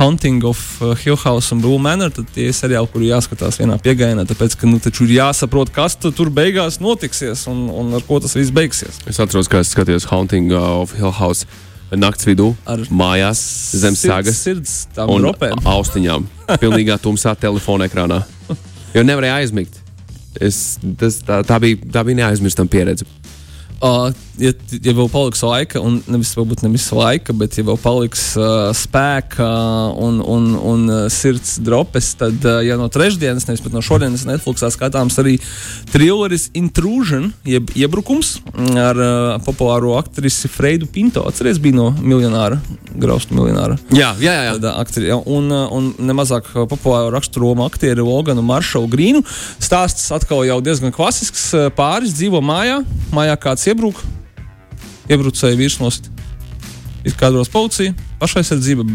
Hunting 0.00 0.42
of 0.50 0.58
uh, 0.82 0.96
Hill 0.98 1.16
House 1.22 1.54
un 1.54 1.62
Blue 1.62 1.78
Manor, 1.78 2.10
tad 2.10 2.26
tie 2.34 2.48
ir 2.50 2.56
seriāli, 2.58 2.90
kuri 2.90 3.12
jāskatās 3.12 3.60
vienā 3.62 3.78
piegājienā. 3.80 4.26
Tāpēc, 4.26 4.58
ka 4.58 4.66
nu, 4.66 4.82
ir 4.82 5.16
jāsaprot, 5.16 5.70
kas 5.72 5.94
tu 5.94 6.10
tur 6.10 6.34
beigās 6.34 6.80
notiksies 6.82 7.46
un, 7.52 7.68
un 7.70 7.94
ar 7.94 8.02
ko 8.08 8.18
tas 8.18 8.34
viss 8.34 8.50
beigsies. 8.50 8.98
Es 9.06 9.22
atceros, 9.22 9.48
ka 9.48 9.62
es 9.62 9.70
skatījos 9.72 10.10
Haunting 10.10 10.50
of 10.58 10.98
Hill 10.98 11.14
House 11.14 11.46
nakts 12.00 12.24
vidū, 12.28 12.50
Ar 12.66 12.80
mājās, 12.88 13.40
zem 13.76 13.94
Sirds- 13.98 14.08
sagas 14.08 14.38
Sirds 14.44 14.74
tam 14.96 15.10
un 15.12 15.26
ropēm. 15.28 15.58
austiņām. 15.74 16.26
Pilnīgā 16.62 16.96
tumsā 17.02 17.34
telefona 17.38 17.88
ekrānā. 17.90 18.22
Jo 18.94 19.02
nevarēja 19.04 19.40
aizmigt. 19.42 19.78
Es, 20.40 20.78
tas, 21.00 21.18
tā, 21.26 21.42
tā, 21.44 21.58
bija, 21.60 21.76
tā 21.92 22.02
bija 22.08 22.22
neaizmirstama 22.22 22.68
pieredze. 22.72 23.04
Uh, 23.82 24.12
ja, 24.40 24.52
ja 24.80 24.94
vēl 24.96 25.08
paliks 25.12 25.42
laika, 25.44 25.80
un 25.82 25.98
nevis, 26.10 26.32
varbūt 26.36 26.64
nevis 26.64 26.86
laika, 26.94 27.34
bet 27.36 27.56
ja 27.58 27.64
vēl 27.66 27.78
paliks 27.80 28.24
uh, 28.38 28.70
spēka 28.76 29.48
un, 30.00 30.20
un, 30.20 30.48
un 30.56 30.86
uh, 30.88 31.00
sirds 31.12 31.58
dropes, 31.64 32.12
tad 32.20 32.46
uh, 32.48 32.60
ja 32.64 32.78
no 32.80 32.88
trešdienas, 32.92 33.46
nevis 33.48 33.64
no 33.72 33.82
šodienas 33.84 34.24
Netflixā 34.28 34.72
skatāms 34.72 35.18
arī 35.20 35.36
trilleris 35.92 36.48
Intrusion, 36.58 37.30
jeb 37.48 37.72
iebrukums 37.76 38.38
ar 38.80 39.02
uh, 39.02 39.34
populāro 39.44 39.96
aktrisi 39.98 40.50
Freidu 40.52 40.88
Pinto. 40.92 41.26
Atceries, 41.28 41.60
bija 41.62 41.78
no 41.78 41.90
miljonāra, 42.00 42.58
graustu 42.92 43.36
miljonāra. 43.36 43.76
Jā, 43.92 44.12
jā, 44.22 44.34
jā. 44.48 44.56
Tad, 44.56 44.68
aktri, 44.72 45.08
ja, 45.10 45.18
un, 45.18 45.52
un 45.52 45.92
nemazāk 46.00 46.50
populāru 46.70 47.12
raksturomu 47.14 47.66
aktieri 47.66 48.04
Loganu 48.04 48.44
Maršalu 48.46 48.90
Grīnu. 48.92 49.22
Stāsts 49.62 50.10
atkal 50.14 50.44
jau 50.48 50.60
diezgan 50.64 50.94
klasisks. 50.94 51.50
Pāris 51.76 52.16
dzīvo 52.16 52.42
mājā, 52.44 52.82
mājā 53.14 53.38
kāds 53.40 53.68
iebrūk 53.70 54.02
iebrucēji 55.12 55.60
virsmas. 55.60 56.00
Ir 57.02 57.16
kādros 57.18 57.50
policija, 57.50 57.94
pašaizsardzība. 58.20 58.86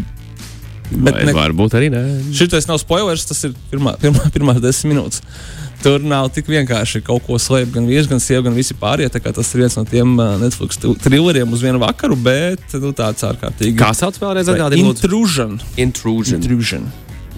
Bet 0.88 1.18
ne... 1.28 1.32
varbūt 1.36 1.76
arī 1.76 1.90
nē. 1.92 2.02
Šis 2.32 2.68
nav 2.68 2.78
spoilers, 2.80 3.26
tas 3.28 3.42
ir 3.44 3.56
pirmā, 3.72 3.94
pirmā, 4.00 4.30
pirmās 4.32 4.60
desmit 4.64 4.94
minūtes. 4.94 5.20
Tur 5.82 6.02
nav 6.02 6.30
tik 6.34 6.48
vienkārši 6.50 7.04
kaut 7.06 7.22
ko 7.26 7.36
slēpt, 7.38 7.70
gan 7.76 7.84
vīrs, 7.86 8.08
gan 8.10 8.22
sieva, 8.22 8.42
gan 8.48 8.56
visi 8.56 8.74
pārējie. 8.78 9.12
Tas 9.28 9.52
ir 9.52 9.62
viens 9.62 9.76
no 9.78 9.84
tiem 9.86 10.16
uh, 10.16 10.34
Netflix 10.40 10.80
thrilleriem 11.04 11.52
uz 11.54 11.62
vienu 11.62 11.78
vakaru, 11.82 12.16
bet 12.18 12.74
nu, 12.82 12.90
tāds 12.96 13.22
ārkārtīgi. 13.28 13.76
Kā 13.78 13.92
sauc 13.94 14.18
vēlreiz? 14.18 14.50
Intrusion. 14.80 15.60
Intrusion. 15.78 16.40
Intrusion. 16.40 16.88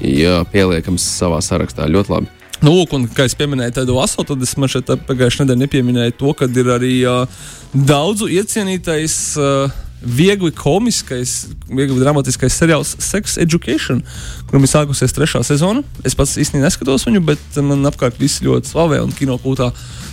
Jā, 0.00 0.38
pieliekams 0.48 1.04
savā 1.18 1.42
sarakstā. 1.44 1.90
Ļoti 1.90 2.14
labi. 2.14 2.39
Nu, 2.60 2.74
lūk, 2.76 2.92
un, 2.92 3.06
kā 3.08 3.24
jau 3.24 3.48
minēju, 3.48 3.72
tādu 3.78 3.96
asalu, 4.02 4.26
tad 4.28 4.42
es 4.44 4.52
šeit 4.52 4.90
pagājušajā 5.08 5.46
nedēļā 5.46 5.62
nepieminēju 5.62 6.16
to, 6.20 6.32
ka 6.36 6.48
ir 6.60 6.68
arī 6.74 6.96
uh, 7.08 7.38
daudzu 7.72 8.28
iecienītais. 8.28 9.14
Uh, 9.40 9.89
viegli 10.02 10.50
komiskais, 10.56 11.50
viegli 11.68 12.00
dramatiskais 12.00 12.56
seriāls 12.56 12.94
Sex 13.02 13.36
Education, 13.40 14.00
kuram 14.48 14.64
ir 14.64 14.72
sākusies 14.72 15.14
trešā 15.16 15.42
sezona. 15.46 15.84
Es 16.06 16.16
pats 16.16 16.38
īstenībā 16.40 16.68
neskatos 16.68 17.04
viņu, 17.08 17.22
bet 17.28 17.60
man 17.64 17.84
apkārt 17.88 18.20
viss 18.20 18.42
ļoti 18.44 18.72
slavē 18.72 19.02
un 19.04 19.12
kinokūtā. 19.16 19.70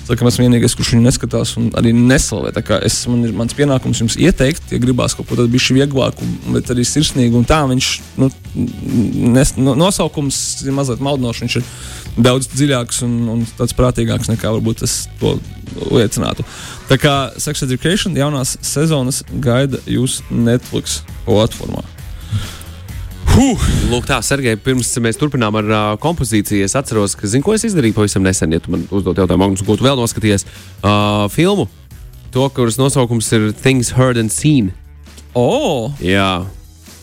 Laikam 0.07 0.29
esmu 0.29 0.45
vienīgais, 0.45 0.75
kurš 0.77 0.93
viņu 0.93 1.03
neskatās 1.03 1.49
un 1.59 1.67
arī 1.75 1.91
neslavē. 1.95 2.53
Es, 2.87 3.01
man 3.11 3.25
ir 3.27 3.33
mans 3.35 3.55
pienākums 3.55 3.99
jums 4.03 4.15
ieteikt, 4.19 4.71
ja 4.71 4.79
gribās 4.79 5.15
kaut 5.17 5.27
ko 5.27 5.35
tādu 5.35 5.51
bišķi 5.51 5.75
vieglāku, 5.81 6.27
bet 6.53 6.71
arī 6.71 6.85
sirsnīgu. 6.87 7.43
Tā 7.47 7.65
viņš, 7.67 7.89
nu, 8.21 8.29
nes, 9.35 9.51
no, 9.59 9.75
nosaukums 9.75 10.39
ir 10.63 10.75
mazliet 10.75 11.03
maldinošs. 11.03 11.43
Viņš 11.43 11.59
ir 11.59 11.67
daudz 12.23 12.47
dziļāks 12.55 13.03
un, 13.07 13.19
un 13.35 13.45
tāds 13.59 13.75
prātīgāks 13.75 14.31
nekā 14.31 14.55
varbūt 14.55 14.87
es 14.87 14.95
to 15.19 15.35
liecinātu. 15.91 16.45
Tā 16.87 16.95
kā 16.95 17.13
Sex 17.35 17.65
Education 17.65 18.15
jaunās 18.15 18.55
sezonas 18.63 19.19
gaida 19.43 19.79
jūs 19.91 20.21
Netflix 20.31 21.01
platformā. 21.25 21.83
Huh. 23.33 23.65
Lūk, 23.91 24.07
tā, 24.09 24.17
Sergei, 24.25 24.55
pirms 24.57 24.89
mēs 25.03 25.19
turpinām 25.19 25.53
ar 25.59 25.67
uh, 25.67 25.89
kompozīciju, 26.01 26.63
es 26.65 26.73
atceros, 26.79 27.13
ka, 27.19 27.27
zinu, 27.29 27.45
ko 27.45 27.53
es 27.53 27.67
izdarīju 27.67 27.93
pavisam 27.99 28.23
nesen, 28.25 28.55
ja 28.55 28.63
tu 28.63 28.71
man 28.73 28.87
uzdod 28.87 29.19
jautājumu, 29.19 29.43
Magnus, 29.43 29.65
ko 29.67 29.75
tu 29.77 29.85
vēl 29.85 29.99
noskaties 29.99 30.47
uh, 30.47 31.27
filmu. 31.29 31.67
To, 32.33 32.47
kuras 32.55 32.79
nosaukums 32.79 33.29
ir 33.35 33.51
Things 33.53 33.91
Heard 33.93 34.17
and 34.17 34.33
Seen. 34.33 34.71
Oh! 35.37 35.91
Jā. 36.01 36.47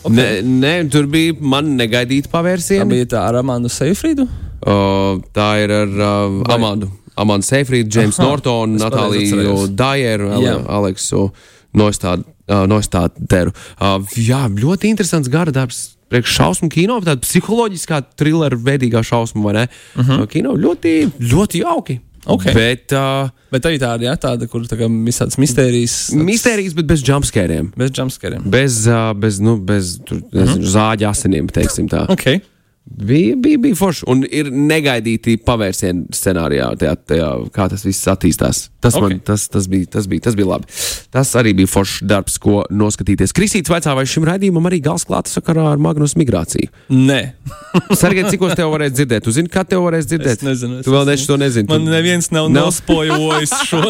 Okay. 0.01 0.17
Ne, 0.17 0.27
ne, 0.65 0.73
tur 0.91 1.07
bija 1.09 1.37
man 1.39 1.71
negaidīta 1.79 2.33
pavērsiena. 2.33 2.83
Tā 2.83 2.91
bija 2.91 3.13
tā 3.15 3.23
ar 3.29 3.39
Amandu 3.39 3.71
Seifrīdu. 3.71 4.27
Uh, 4.65 5.21
tā 5.33 5.49
ir 5.63 5.71
ar 5.77 5.95
uh, 5.95 6.41
Amandu. 6.57 6.91
Amanda 7.17 7.47
Seifrīda, 7.47 7.89
James 7.99 8.17
Nortons, 8.21 8.81
Natāliju 8.81 9.67
Dajeru, 9.75 10.31
Aleksu 10.67 11.29
Nostādu. 11.75 12.31
Uh, 12.45 12.67
Nostāderu. 12.69 13.55
Uh, 13.81 13.95
jā, 14.21 14.43
ļoti 14.53 14.91
interesants 14.93 15.31
gara 15.33 15.49
darbs. 15.49 15.95
Priekš 16.13 16.35
šausmu 16.37 16.67
kino, 16.69 16.99
tāda 17.01 17.17
psiholoģiskā, 17.23 18.03
thriller 18.13 18.53
veidīgā 18.61 19.01
šausmu, 19.01 19.41
vai 19.47 19.53
ne? 19.55 19.63
Uh 19.95 20.03
-huh. 20.05 20.19
uh, 20.21 20.27
kino 20.29 20.51
ļoti, 20.53 20.91
ļoti 21.17 21.63
jauki. 21.63 21.99
Okay. 22.25 22.53
Bet, 22.53 22.93
uh, 22.93 23.29
bet 23.53 23.65
arī 23.65 23.79
tāda, 23.81 24.07
ja, 24.07 24.15
tāda 24.17 24.47
kur 24.49 24.61
tā 24.61 24.77
visādas 24.77 25.37
mistērijas. 25.37 26.09
Tāds... 26.09 26.23
Mistērijas, 26.25 26.73
bet 26.73 26.85
bez 26.85 27.03
jumpscariem. 27.05 27.71
Bez 27.77 27.91
jumpscariem. 27.97 28.43
Bez, 28.45 28.87
uh, 28.87 29.13
bez, 29.17 29.39
nu, 29.39 29.57
bez 29.57 29.99
tur, 30.05 30.17
uh 30.17 30.41
-huh. 30.41 30.61
zāģa 30.61 31.09
asinīm, 31.09 31.49
teiksim 31.51 31.89
tā. 31.89 32.05
Okay. 32.09 32.41
Bija, 32.85 33.35
bija, 33.35 33.57
bija 33.57 33.75
forši. 33.75 34.05
Un 34.07 34.21
ir 34.29 34.51
negaidīti 34.53 35.39
pavērsieni 35.41 36.13
scenārijā, 36.13 36.67
tajā, 36.79 36.93
tajā, 37.09 37.29
kā 37.53 37.65
tas 37.71 37.81
viss 37.85 38.05
attīstās. 38.11 38.67
Tas, 38.77 38.93
okay. 38.93 39.15
man, 39.15 39.21
tas, 39.25 39.47
tas, 39.49 39.65
bija, 39.65 39.89
tas, 39.97 40.05
bija, 40.07 40.21
tas 40.27 40.37
bija 40.37 40.51
labi. 40.51 40.69
Tas 41.09 41.31
arī 41.39 41.55
bija 41.57 41.71
foršs 41.71 42.03
darbs, 42.05 42.37
ko 42.41 42.61
noskatīties. 42.69 43.33
Kristīts 43.33 43.73
vaicā, 43.73 43.95
vai 43.97 44.05
šim 44.09 44.27
raidījumam 44.29 44.69
arī 44.69 44.83
gals 44.85 45.07
klāta 45.09 45.33
sakarā 45.33 45.65
ar 45.71 45.81
Magnus 45.81 46.13
migrāciju? 46.19 46.69
Nē. 46.93 47.19
Sargiet, 47.99 48.29
cik 48.29 48.45
tev 48.53 48.69
varēs 48.75 48.93
dzirdēt? 48.93 49.25
Tu 49.25 49.33
zini, 49.33 49.49
kad 49.51 49.67
tev 49.71 49.81
varēs 49.87 50.05
dzirdēt? 50.11 50.37
Es 50.37 50.45
nezinu. 50.45 50.83
Es 50.83 50.85
tu 50.85 50.93
vēl 50.93 51.09
neši 51.09 51.27
to 51.31 51.39
nezini. 51.41 51.69
Man 51.71 51.89
neviens 51.89 52.29
nav, 52.29 52.51
nav. 52.53 52.69
nospojojis 52.69 53.55
šo. 53.65 53.81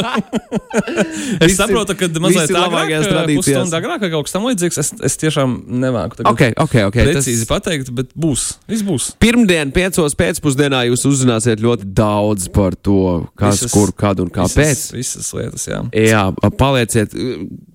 es 1.43 1.51
visi, 1.51 1.59
saprotu, 1.59 1.97
ka 1.99 2.09
mazliet 2.15 2.55
labākajās 2.55 3.11
tradīcijās. 3.11 3.67
Pusstunda 3.67 3.83
agrāk 3.83 4.07
kaut 4.07 4.29
kas 4.29 4.37
tam 4.37 4.47
līdzīgs. 4.47 4.81
Es, 4.85 4.93
es 5.11 5.19
tiešām 5.19 5.59
nemāku 5.83 6.23
okay, 6.23 6.55
okay, 6.55 6.87
okay, 6.87 7.11
precīzi 7.11 7.43
tas... 7.43 7.51
pateikt, 7.51 7.91
bet 7.95 8.15
būs. 8.15 8.53
Viss 8.71 8.84
būs. 8.85 9.09
Pirmdien, 9.21 9.71
piecos 9.75 10.15
pēcpusdienā 10.19 10.83
jūs 10.89 11.05
uzzināsiet 11.09 11.63
ļoti 11.63 11.89
daudz 11.97 12.47
par 12.53 12.77
to, 12.77 13.25
kas, 13.37 13.63
visas, 13.63 13.73
kur, 13.73 13.91
kad 13.97 14.21
un 14.23 14.29
kāpēc 14.33 14.71
visas, 14.71 14.93
visas 14.95 15.33
lietas, 15.37 15.67
jā. 15.69 15.81
Jā, 15.97 16.23
palieciet, 16.59 17.15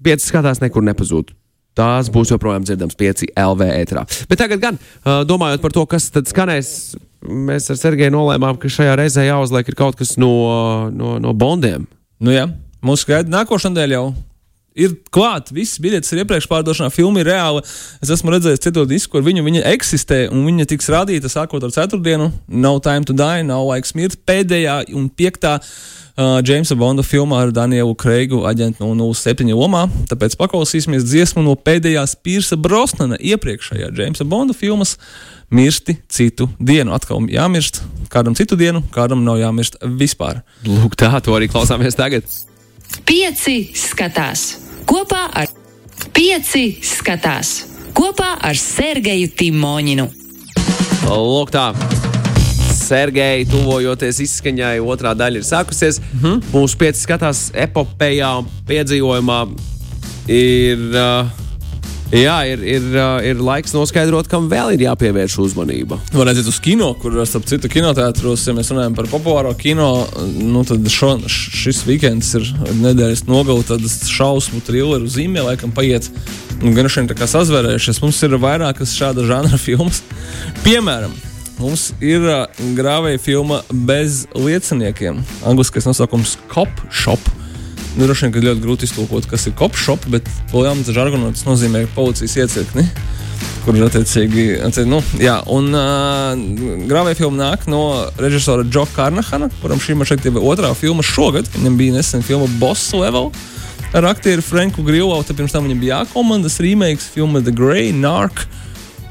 pieci 0.05 0.31
skatās 0.31 0.63
nekur 0.63 0.87
nepazūd. 0.87 1.35
Tās 1.79 2.11
būs 2.13 2.33
joprojām 2.33 2.65
dzirdamas 2.67 2.99
5 2.99 3.29
LV 3.39 3.69
ētrā. 3.77 4.03
Bet 4.29 4.41
tagad, 4.43 4.63
gan 4.63 4.81
domājot 5.29 5.63
par 5.63 5.75
to, 5.75 5.85
kas 5.89 6.09
tad 6.13 6.29
skanēs, 6.29 6.73
mēs 7.23 7.71
ar 7.71 7.79
Sergeju 7.79 8.15
nolēmām, 8.17 8.59
ka 8.61 8.71
šajā 8.73 8.97
reizē 8.99 9.29
jāuzliek 9.29 9.71
kaut 9.79 10.01
kas 10.01 10.17
no, 10.21 10.33
no, 10.91 11.19
no 11.23 11.37
bondiem. 11.37 11.87
Nu 12.21 12.35
jā, 12.35 12.49
mums 12.85 13.07
gaida 13.09 13.31
nākošais 13.33 13.71
nedēļa 13.71 13.97
jau 13.97 14.11
ir 14.81 14.97
klāta. 15.15 15.55
Visas 15.57 15.81
biļetes 15.83 16.15
ir 16.15 16.23
iepriekš 16.25 16.49
pārdošanā, 16.51 16.91
filma 16.95 17.23
ir 17.23 17.31
reāla. 17.31 17.63
Es 18.03 18.13
esmu 18.13 18.35
redzējis 18.35 18.65
citu 18.67 18.87
disku, 18.89 19.17
kur 19.17 19.27
viņa, 19.27 19.45
viņa 19.47 19.65
eksistē 19.75 20.21
un 20.33 20.45
viņa 20.49 20.69
tiks 20.73 20.91
rādīta 20.93 21.31
sākot 21.33 21.65
ar 21.67 21.75
ceturtdienu. 21.77 22.31
No 22.49 22.79
time 22.85 23.07
to 23.09 23.17
die, 23.17 23.47
nav 23.47 23.67
laiks 23.71 23.97
mirt. 23.99 24.21
Pēdējā 24.29 24.83
un 24.97 25.11
piektā. 25.13 25.59
Uh, 26.21 26.41
Jamesa 26.45 26.77
Bonda 26.77 27.01
filmā 27.07 27.39
ar 27.47 27.53
Danielu 27.55 27.95
Kreigu, 27.97 28.43
aģentu 28.49 28.85
no 28.93 29.07
07 29.15 29.55
lomā. 29.57 29.87
Tāpēc 30.11 30.35
paklausīsimies 30.41 31.07
dziesmu 31.09 31.45
no 31.47 31.55
pēdējās 31.57 32.17
Pirsa 32.21 32.59
Brosnana 32.61 33.17
iepriekšējā 33.17 33.89
Jamesa 33.97 34.27
Bonda 34.29 34.57
filmas 34.57 34.97
Mirsti 35.51 35.97
citu 36.13 36.51
dienu. 36.61 36.93
Atkal 36.95 37.25
jāmirst 37.31 37.81
kādam 38.13 38.37
citu 38.39 38.59
dienu, 38.61 38.83
kādam 38.95 39.25
nav 39.25 39.41
jāmirst 39.41 39.81
vispār. 39.99 40.43
Lūk, 40.67 40.99
tā 40.99 41.13
to 41.25 41.35
arī 41.39 41.49
klausāmies 41.51 41.97
tagad. 41.99 42.27
Pieci 43.07 43.71
skatās 43.79 44.70
kopā 44.91 45.25
ar 45.39 45.51
Pieci 46.11 46.81
skatās 46.83 47.61
kopā 47.95 48.33
ar 48.47 48.57
Sergeju 48.57 49.29
Timoņinu. 49.37 50.07
Lūk, 51.11 51.51
tā. 51.55 51.71
Sergeja, 52.75 53.45
tuvojoties 53.51 54.21
izskaņai, 54.25 54.79
otrā 54.83 55.13
daļa 55.19 55.43
ir 55.43 55.47
sākusies. 55.47 56.01
Mm 56.01 56.23
-hmm. 56.23 56.41
Mūsu 56.55 56.79
pieci 56.81 57.05
skatās 57.05 57.51
epopējā 57.55 58.31
un 58.41 58.51
piedzīvojumā 58.67 59.41
ir. 60.29 60.89
Uh, 60.95 61.50
Jā, 62.11 62.41
ir, 62.51 62.63
ir, 62.67 62.87
ir 63.23 63.39
laiks 63.39 63.71
noskaidrot, 63.71 64.27
kam 64.31 64.49
vēl 64.51 64.73
ir 64.75 64.83
jāpievērš 64.83 65.37
uzmanība. 65.45 66.01
Var 66.11 66.27
redzēt, 66.27 66.49
uz 66.51 66.59
kino, 66.63 66.89
kur, 66.99 67.15
starp 67.23 67.47
citu, 67.47 67.71
kinoteātros, 67.71 68.49
ja 68.49 68.55
mēs 68.57 68.73
runājam 68.73 68.97
par 68.99 69.07
populāro 69.13 69.53
kino, 69.55 69.87
nu, 70.35 70.65
tad 70.67 70.91
šo, 70.91 71.13
šis 71.31 71.85
weekends 71.87 72.33
ir 72.41 72.51
nedēļas 72.83 73.29
nogala, 73.31 73.63
tad 73.69 73.87
šausmu 73.87 74.59
trilleru 74.67 75.07
zīmē, 75.07 75.47
laikam, 75.53 75.71
paiet. 75.77 76.11
Nu, 76.59 76.75
gan 76.75 76.91
šeit 76.91 77.13
tā 77.13 77.15
kā 77.17 77.31
sazvērējušies, 77.31 78.03
mums 78.03 78.19
ir 78.27 78.39
vairākas 78.43 78.99
šāda 78.99 79.31
žanra 79.31 79.61
filmas. 79.69 80.03
Piemēram, 80.67 81.15
mums 81.63 81.93
ir 82.03 82.27
grāvēja 82.75 83.23
filma 83.23 83.63
bez 83.71 84.25
lieciniekiem. 84.35 85.23
Angliskais 85.47 85.87
nosaukums 85.87 86.41
Cop 86.51 86.91
Shop 86.91 87.39
droši 87.99 88.27
vien, 88.27 88.35
ka 88.35 88.43
ļoti 88.45 88.65
grūti 88.65 88.87
iztulkot, 88.89 89.27
kas 89.31 89.49
ir 89.49 89.57
kopšops, 89.59 90.11
bet 90.13 90.29
polijāmas 90.53 90.91
žargonā 90.95 91.33
tas 91.35 91.47
nozīmē 91.49 91.87
policijas 91.97 92.37
iecirkni. 92.45 92.87
Kur 93.65 93.77
ir 93.77 93.85
attiecīgi, 93.85 94.45
attiecīgi 94.65 94.89
nu, 94.89 95.01
jā, 95.21 95.37
un 95.53 95.69
uh, 95.77 96.33
grāvēja 96.89 97.19
filma 97.19 97.51
nāk 97.51 97.67
no 97.69 97.83
režisora 98.21 98.65
Džo 98.65 98.87
Karnahana, 98.95 99.51
kuram 99.61 99.81
šī 99.83 99.99
šeit 100.09 100.25
ir 100.29 100.39
otrā 100.41 100.73
filma 100.77 101.05
šogad. 101.05 101.49
Viņam 101.57 101.77
bija 101.77 101.99
nesen 101.99 102.25
filma 102.25 102.49
Boss 102.61 102.95
Level 102.97 103.29
ar 103.97 104.07
aktieru 104.13 104.45
Franku 104.45 104.85
Grillau, 104.87 105.21
pirms 105.27 105.53
tam 105.53 105.67
viņam 105.67 105.83
bija 105.83 106.01
jākomandas 106.01 106.61
remakes, 106.63 107.11
filma 107.13 107.43
The 107.45 107.53
Grey, 107.53 107.93
Narc. 107.93 108.45
un, 108.45 108.49
uh, 108.49 108.60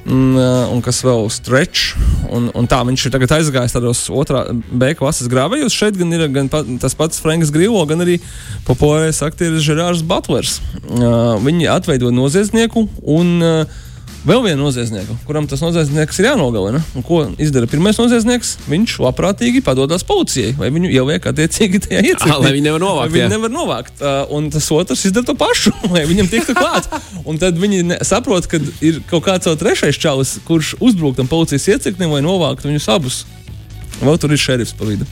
un 0.10 0.82
kas 0.86 1.02
vēl 1.06 1.28
stretch. 1.34 1.96
Un, 2.34 2.50
un 2.58 2.70
tā 2.70 2.80
viņš 2.86 3.06
ir 3.08 3.14
tagad 3.14 3.34
aizgājis 3.40 3.76
tādos 3.76 4.04
otrā 4.14 4.46
beigu 4.54 5.02
klases 5.04 5.30
grāvējos. 5.32 5.76
Šeit 5.76 5.98
gan 6.00 6.14
ir 6.16 6.26
gan 6.34 6.50
pa, 6.52 6.64
tas 6.82 6.98
pats 6.98 7.22
Franks 7.22 7.54
Grivo, 7.54 7.82
gan 7.90 8.06
arī 8.06 8.20
populārais 8.68 9.22
aktieris 9.26 9.66
Žerārs 9.66 10.04
Butlers. 10.06 10.60
Uh, 10.90 11.38
viņi 11.44 11.70
atveido 11.74 12.14
noziedznieku 12.14 12.88
un 13.06 13.36
uh, 13.46 13.80
vēl 14.28 14.44
vienu 14.44 14.66
noziedznieku, 14.66 15.16
kuram 15.28 15.48
tas 15.50 15.62
noziedznieks 15.64 16.20
ir 16.20 16.28
jānogalina. 16.30 16.82
Un 16.98 17.06
ko 17.06 17.22
izdara 17.42 17.70
pirmais 17.70 17.98
noziedznieks? 18.00 18.56
Viņš 18.70 18.98
labprātīgi 19.04 19.64
padodas 19.66 20.06
policijai, 20.08 20.54
vai 20.60 20.72
viņu 20.76 20.92
ieliek 20.92 21.28
attiecīgi 21.32 21.82
tajā. 21.86 22.04
Ah, 22.26 22.38
lai 22.42 22.54
viņi 22.58 22.68
nevar 22.68 22.84
novākt, 22.84 23.16
Viņi 23.16 23.32
nevar 23.32 23.54
novākt. 23.54 24.04
Uh, 24.04 24.22
un 24.36 24.52
tas 24.54 24.70
otrs 24.76 25.06
izdara 25.10 25.28
to 25.30 25.36
pašu, 25.40 25.74
lai 25.94 26.06
viņam 26.10 26.32
tiktu 26.32 26.56
klāt. 26.58 26.90
Un 27.24 27.40
tad 27.42 27.60
viņi 27.60 27.82
ne, 27.94 28.00
saprot, 28.08 28.48
ka 28.50 28.62
ir 28.86 29.02
kaut 29.10 29.26
kāds 29.28 29.50
vēl 29.50 29.60
trešais 29.60 30.00
čalis, 30.00 30.38
kurš 30.48 30.76
uzbruk 30.84 31.18
tam 31.20 31.30
policijas 31.32 31.70
iecirknim, 31.76 32.12
lai 32.16 32.24
novāktu 32.26 32.72
viņus 32.72 32.90
abus. 32.96 33.24
Vēl 34.00 34.20
tur 34.20 34.32
ir 34.32 34.40
šerifs 34.40 34.76
pa 34.80 34.88
vidu. 34.88 35.08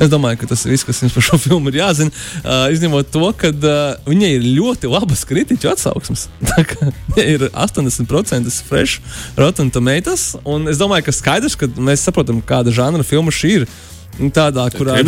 Es 0.00 0.08
domāju, 0.08 0.40
ka 0.40 0.48
tas 0.54 0.64
ir 0.64 0.72
viss, 0.72 0.86
kas 0.88 1.02
jums 1.02 1.14
par 1.16 1.26
šo 1.26 1.38
filmu 1.46 1.72
ir 1.72 1.80
jāzina. 1.82 2.12
Uh, 2.40 2.66
izņemot 2.72 3.12
to, 3.12 3.26
ka 3.36 3.52
uh, 3.52 3.78
viņai 4.08 4.32
ir 4.38 4.48
ļoti 4.56 4.90
labas 4.90 5.26
kritiķu 5.28 5.72
atsauksmes. 5.74 6.26
Tā 6.50 6.64
kā 6.68 6.90
ir 7.20 7.48
80% 7.50 8.50
fresh 8.68 9.00
Rotten 9.38 9.72
Tomatoes. 9.74 10.32
Un 10.48 10.70
es 10.72 10.80
domāju, 10.80 11.08
ka 11.10 11.16
skaidrs, 11.16 11.58
ka 11.60 11.68
mēs 11.76 12.06
saprotam, 12.06 12.40
kāda 12.40 12.72
žanra 12.74 13.04
filma 13.06 13.34
šī 13.34 13.56
ir. 13.60 13.70
Nu, 14.20 14.28
Tādā, 14.34 14.66
kurā. 14.74 14.98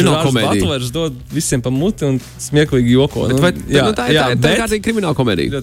Butlers 0.56 0.92
dod 0.94 1.16
visiem 1.32 1.60
pa 1.64 1.70
muti 1.72 2.06
un 2.08 2.18
smieklīgi 2.40 2.94
joko. 2.96 3.26
Bet 3.28 3.36
Nu, 3.36 3.42
vai, 3.44 3.52
jā, 3.68 3.84
nu, 3.84 3.96
tā 3.96 4.08
ir, 4.08 4.16
jā, 4.16 4.24
tā 4.32 4.40
tā 4.40 4.54
ir 4.54 4.62
kārtīgi 4.62 4.86
krimināla 4.86 5.18
komēdija. 5.18 5.60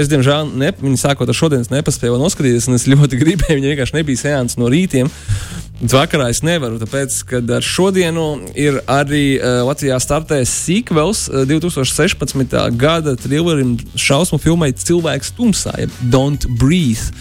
Es, 0.00 0.08
diemžēl, 0.12 0.50
ne, 0.56 0.72
viņi 0.80 1.02
sākot 1.02 1.28
ar 1.28 1.36
šodienas 1.36 1.72
nepaspēju 1.74 2.16
noskatīties, 2.22 2.70
un 2.70 2.78
es 2.78 2.88
ļoti 2.88 3.20
gribēju. 3.22 3.60
Viņa 3.60 3.72
vienkārši 3.74 3.98
nebija 3.98 4.22
sēns 4.24 4.56
no 4.60 4.72
rītiem. 4.72 5.12
Vakarā 5.76 6.30
es 6.32 6.40
nevaru, 6.40 6.78
tāpēc, 6.80 7.18
ka 7.28 7.42
ar 7.58 7.64
šodienu 7.64 8.26
ir 8.56 8.78
arī 8.88 9.36
uh, 9.36 9.60
Latvijā 9.68 9.98
startējis 10.00 10.54
sequels 10.64 11.26
uh, 11.28 11.44
2016. 11.44 12.56
gada 12.80 13.12
trillerim 13.20 13.74
šausmu 13.92 14.40
filmai 14.40 14.70
Cilvēks 14.72 15.34
tumsā, 15.36 15.76
jeb 15.84 15.92
Don't 16.08 16.48
Breathe. 16.56 17.12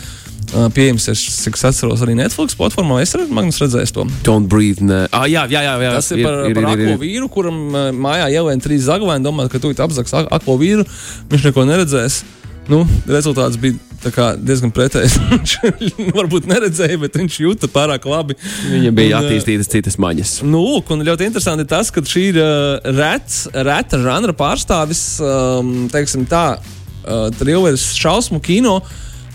Uh, 0.53 0.67
pieejams, 0.73 1.07
es, 1.11 1.23
cik 1.41 1.57
es 1.57 1.65
atceros, 1.67 2.03
arī 2.05 2.13
Netflix 2.19 2.55
platformā. 2.59 2.99
Es 3.03 3.15
Magnus 3.33 3.59
redzēju 3.63 3.95
to. 3.95 4.05
Don't 4.27 4.49
breathe. 4.51 4.83
Ne. 4.85 5.05
Ah, 5.15 5.25
jā, 5.31 5.47
jā, 5.49 5.63
jā, 5.65 5.73
jā. 5.81 5.91
Tas 5.97 6.11
ir, 6.13 6.21
ir 6.21 6.27
par, 6.27 6.39
ir, 6.51 6.59
par 6.59 6.69
aklo 6.75 6.95
vīru, 7.01 7.29
kuram 7.33 7.59
uh, 7.71 7.89
mājā 7.95 8.29
ielēna 8.37 8.63
trīs 8.63 8.85
zaglaini, 8.85 9.25
domājot, 9.25 9.55
ka 9.55 9.85
apzags 9.87 10.15
ak- 10.21 10.31
aklo 10.37 10.57
vīru. 10.61 10.85
Viņš 11.31 11.49
neko 11.49 11.65
neredzēs. 11.71 12.21
Nu, 12.69 12.79
rezultāts 13.05 13.59
bija 13.61 13.77
kā 14.13 14.31
diezgan 14.37 14.71
pretējs. 14.73 15.17
Viņš 15.35 16.13
varbūt 16.15 16.47
neredzēja, 16.49 16.97
bet 17.01 17.17
viņš 17.17 17.37
jūta 17.43 17.69
pārāk 17.71 18.05
labi. 18.09 18.37
Viņam 18.71 18.95
bija 18.97 19.19
Un, 19.19 19.25
uh, 19.25 19.29
attīstītas 19.29 19.69
citas 19.71 19.99
maņas. 20.01 20.39
Nu, 20.45 20.61
lūk, 20.65 20.89
un 20.93 21.05
ļoti 21.05 21.27
interesanti 21.29 21.65
ir 21.65 21.69
tas, 21.69 21.91
ka 21.93 22.01
šī 22.05 22.25
ir 22.31 22.39
uh, 22.41 22.93
rets, 22.97 23.43
reta 23.53 24.01
žanra 24.01 24.33
pārstāvis, 24.37 25.03
um, 25.25 25.73
teiksim 25.93 26.25
tā, 26.29 26.45
uh, 26.57 27.27
trilleris 27.37 27.91
šausmu 27.97 28.41
kino, 28.45 28.79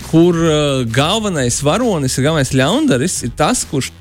kur 0.09 0.37
uh, 0.37 0.83
galvenais 0.91 1.61
varonis, 1.65 2.17
ir 2.17 2.27
galvenais 2.27 2.55
ļaundaris, 2.57 3.21
ir 3.29 3.35
tas, 3.39 3.67
kurš 3.69 3.93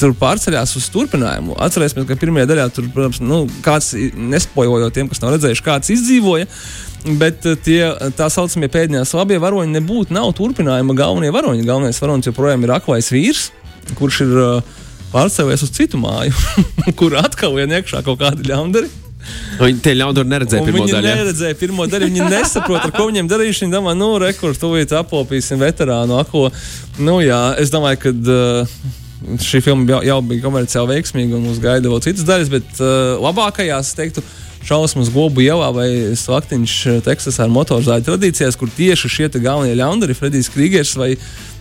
tur 0.00 0.12
pārceļās 0.16 0.74
uz 0.78 0.88
turpinājumu. 0.92 1.56
Atcerēsimies, 1.62 2.06
ka 2.08 2.18
pirmajā 2.20 2.48
daļā 2.50 2.66
tur, 2.74 2.88
protams, 2.92 3.20
nu, 3.24 3.44
kāds 3.64 3.92
nespojojot 3.96 4.94
tiem, 4.96 5.08
kas 5.10 5.22
nav 5.22 5.34
redzējuši, 5.36 5.64
kāds 5.64 5.92
izdzīvoja. 5.94 6.48
Bet 7.20 7.46
eh, 7.46 7.56
tie 7.62 7.80
tā 8.18 8.28
saucamie 8.32 8.68
pēdējās 8.72 9.14
labie 9.16 9.38
varoņi 9.42 9.76
nebūtu 9.78 10.16
nav 10.16 10.32
turpinājuma 10.36 10.96
galvenie 10.98 11.32
varoņi. 11.34 11.66
Galvenais 11.68 12.02
varonis 12.02 12.28
joprojām 12.28 12.66
ir 12.66 12.74
aklais 12.76 13.12
vīrs, 13.14 13.48
kurš 13.96 14.22
ir 14.26 14.36
uh, 14.42 14.76
pārcēlies 15.12 15.64
uz 15.64 15.72
citu 15.76 16.00
māju, 16.02 16.34
kur 16.98 17.16
atkal 17.20 17.56
vien 17.56 17.72
iekšā 17.78 18.02
kaut 18.06 18.20
kādi 18.24 18.48
ļaundari. 18.50 18.90
Viņi 19.60 19.80
te 19.84 19.94
ļaundaru 19.96 20.28
neredzēja 20.28 20.66
pirmo 20.66 20.84
Viņi 20.84 20.92
daļu. 20.92 21.08
jā? 21.08 21.16
neredzēja 21.22 21.56
pirmo 21.60 21.86
daļu. 21.88 22.10
Viņi 22.10 22.28
nesaprot, 22.28 22.84
ar 22.84 22.92
ko 22.92 23.08
viņiem 23.08 23.30
darīšu. 23.30 23.64
Viņi 23.64 23.76
domā, 23.76 23.96
nu, 23.96 24.10
rekurors, 24.20 24.60
tuvīt 24.60 24.92
apopīsim 24.96 25.62
veterānu 25.62 26.18
aklo. 26.20 26.50
Nu, 26.98 27.18
jā, 27.24 27.40
es 27.62 27.72
domāju, 27.74 28.02
ka. 28.06 28.14
Uh, 28.14 29.02
Šī 29.40 29.62
filma 29.64 29.88
jau, 29.88 30.02
jau 30.04 30.16
bija 30.28 30.42
komerciāli 30.44 30.92
veiksmīga, 30.92 31.38
un 31.38 31.46
mums 31.48 31.56
gaida 31.58 31.88
vēl 31.88 32.02
citas 32.04 32.26
daļas, 32.28 32.50
bet 32.52 32.80
uh, 32.84 33.16
labākajās, 33.24 33.88
es 33.88 33.96
teiktu, 33.96 34.22
šausmas 34.68 35.08
gobu 35.10 35.40
ielā 35.42 35.70
vai 35.74 35.88
slaktiņš 36.20 36.74
uh, 36.90 36.98
Teksasā 37.02 37.46
ar 37.46 37.54
motorzāļu 37.54 38.04
tradīcijās, 38.06 38.58
kur 38.60 38.70
tieši 38.76 39.10
šie 39.10 39.30
galvenie 39.40 39.72
ļaundari, 39.80 40.14
Fredijs 40.14 40.52
Krīgers 40.52 40.92
vai, 41.00 41.14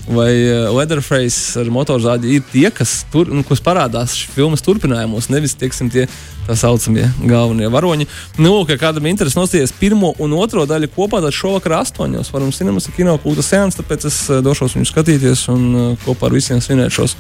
vai 0.04 0.30
uh, 0.36 0.68
Leatherface 0.76 1.64
ar 1.64 1.72
motorzāģi, 1.74 2.36
ir 2.36 2.46
tie, 2.52 2.68
kas, 2.76 3.06
tur, 3.14 3.32
nu, 3.32 3.42
kas 3.48 3.64
parādās 3.66 4.20
filmas 4.36 4.62
turpinājumos, 4.66 5.32
nevis 5.34 5.56
tieksim, 5.58 5.90
tie 5.96 6.10
tā 6.48 6.56
saucamie 6.60 7.08
galvenie 7.26 7.70
varoņi. 7.72 8.08
Nu, 8.42 8.54
ka 8.68 8.78
kādam 8.80 9.06
ir 9.08 9.16
interesi 9.16 9.40
nostīties 9.40 9.74
pirmo 9.80 10.14
un 10.22 10.36
otro 10.38 10.66
daļu 10.70 10.92
kopā, 10.96 11.22
tad 11.24 11.36
šovakar 11.36 11.80
astoņos 11.82 12.32
varam 12.34 12.54
cinemas 12.56 12.90
un 12.90 12.96
kino 12.98 13.16
kulta 13.22 13.46
sēnes, 13.46 13.78
tāpēc 13.80 14.08
es 14.10 14.20
eh, 14.30 14.42
došos 14.46 14.78
viņu 14.78 14.90
skatīties 14.90 15.46
un 15.54 15.66
eh, 15.72 15.88
kopā 16.06 16.30
ar 16.30 16.38
visiem 16.38 16.62
svinēt 16.64 16.94
šos 16.96 17.16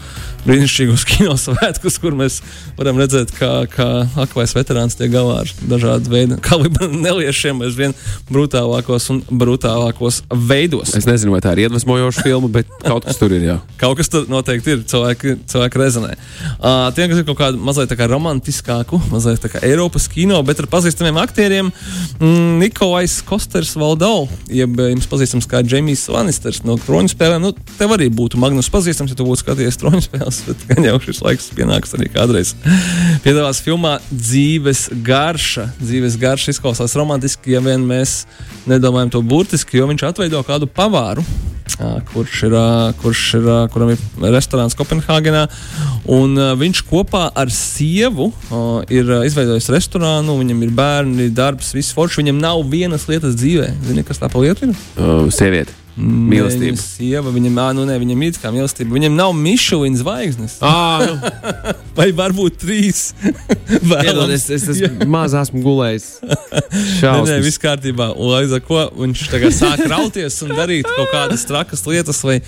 brīnišķīgos 0.45 1.05
kino 1.11 1.35
svētkus, 1.39 1.99
kur 2.01 2.17
mēs 2.17 2.41
varam 2.79 2.99
redzēt, 3.01 3.33
kā, 3.35 3.51
kā 3.71 3.89
aklais 4.25 4.55
veterāns 4.55 4.97
tiek 4.99 5.11
galā 5.13 5.41
ar 5.43 5.53
dažādu 5.69 6.13
veidu 6.13 6.39
kalibra 6.47 6.89
neliešiem, 6.91 7.63
aizvien 7.65 7.95
brutālākos 8.29 9.09
un 9.13 9.21
brutālākos 9.29 10.21
veidos. 10.29 10.95
Es 10.97 11.07
nezinu, 11.09 11.35
vai 11.35 11.41
tā 11.43 11.55
ir 11.55 11.65
iedvesmojoša 11.65 12.25
filma, 12.25 12.51
bet 12.59 12.69
kaut 12.85 13.07
kas 13.07 13.19
tur 13.21 13.33
ir. 13.35 13.45
Jā. 13.45 13.57
Kaut 13.81 13.97
kas 13.99 14.09
tur 14.09 14.25
noteikti 14.31 14.71
ir. 14.73 14.83
Cilvēki, 14.89 15.35
cilvēki 15.49 15.79
rezonē. 15.79 16.13
Uh, 16.55 16.87
tiem, 16.95 17.09
kas 17.11 17.19
ir 17.19 17.25
kaut 17.27 17.37
kāda 17.39 17.59
mazliet 17.61 17.89
tā 17.91 17.97
kā 17.99 18.07
romantiskāku, 18.09 18.99
mazliet 19.15 19.41
tā 19.43 19.51
kā 19.51 19.61
Eiropas 19.65 20.07
kino, 20.11 20.37
bet 20.45 20.59
ar 20.61 20.67
pazīstamiem 20.71 21.17
aktieriem, 21.21 21.71
mm, 22.19 22.57
Nikolais 22.61 23.17
Kosters 23.25 23.73
Valdau, 23.79 24.27
jeb 24.51 24.79
eh, 24.79 24.91
jums 24.93 25.07
pazīstams 25.11 25.47
kā 25.49 25.63
Džeimijs 25.65 26.05
Lannisters 26.13 26.61
no 26.67 26.77
troņu 26.81 27.13
spēlēm. 27.13 27.45
Nu, 27.45 27.53
tev 27.79 27.95
arī 27.95 28.09
būtu 28.13 28.39
Magnus 28.41 28.69
pazīstams, 28.73 29.13
ja 29.13 29.19
tu 29.19 29.27
būtu 29.27 29.43
skatījies 29.43 29.79
troņu 29.81 30.03
spēles, 30.05 30.41
bet 30.49 30.67
gan 30.71 30.89
jau 30.89 30.99
šis 31.07 31.23
laiks 31.25 31.49
pienāks 31.55 31.95
arī 31.97 32.11
kādreiz. 32.13 32.53
Piedalās 33.25 33.63
filmā 33.65 33.97
Dzīves 34.11 34.87
garša. 35.05 35.69
Dzīves 35.81 36.19
garša 36.21 36.55
izklausās 36.55 36.95
romantiski, 36.99 37.55
ja 37.55 37.63
vien 37.65 37.85
mēs 37.87 38.23
nedomājam 38.69 39.17
to 39.17 39.25
burtiski, 39.25 39.79
jo 39.79 39.89
viņš 39.91 40.09
atveido 40.11 40.41
kādu 40.47 40.69
pavāru 40.71 41.25
kurš 42.13 42.43
ir, 42.47 42.57
kurš 43.01 43.23
ir, 43.39 43.47
kuram 43.73 43.93
ir 43.93 44.03
restorāns 44.33 44.77
Kopenhāgenā. 44.77 45.45
Un, 46.11 46.37
viņš 46.59 46.83
kopā 46.89 47.27
ar 47.35 47.51
sievu 47.53 48.31
ir 48.93 49.09
izveidojis 49.27 49.71
restorānu, 49.73 50.37
viņam 50.41 50.65
ir 50.65 50.75
bērni, 50.75 51.31
darbs, 51.35 51.73
viss 51.75 51.95
forši. 51.95 52.23
Viņam 52.23 52.43
nav 52.43 52.61
vienas 52.71 53.09
lietas 53.11 53.37
dzīvē. 53.39 53.73
Zini, 53.87 54.05
kas 54.07 54.21
tā 54.21 54.31
pa 54.31 54.43
lietu 54.43 54.69
ir? 54.69 54.77
Uh, 54.95 55.25
sieviete. 55.33 55.84
Mīlestība. 55.95 56.73
Viņa 56.73 56.81
sieva, 56.81 57.31
viņam, 57.31 57.59
ā, 57.63 57.65
nu, 57.77 57.85
ne, 57.87 57.95
viņam 58.01 58.23
ir 58.27 58.39
kā 58.41 58.49
mīlestība. 58.51 58.97
Viņam 58.97 59.13
nav 59.15 59.31
Michelin 59.37 59.95
zvaigznes. 59.95 60.57
Ah, 60.59 61.05
nu, 61.07 61.13
Vai 61.97 62.09
varbūt 62.15 62.57
trīs? 62.59 63.13
piedod, 64.03 64.27
es, 64.35 64.49
es, 64.51 64.67
es 64.73 65.05
maz 65.07 65.35
esmu 65.39 65.63
gulējis. 65.63 66.09
Nē, 66.19 67.13
nē, 67.29 67.37
viss 67.45 67.61
kārtībā. 67.63 68.09
Līdz 68.11 68.57
ar 68.57 68.65
to 68.67 68.81
viņš 68.99 69.23
tagad 69.31 69.55
sāk 69.55 69.85
rauties 69.87 70.41
un 70.43 70.51
darīt 70.57 70.89
kaut 70.89 71.13
kādas 71.13 71.47
trakas 71.47 71.87
lietas, 71.87 72.19
lai 72.27 72.41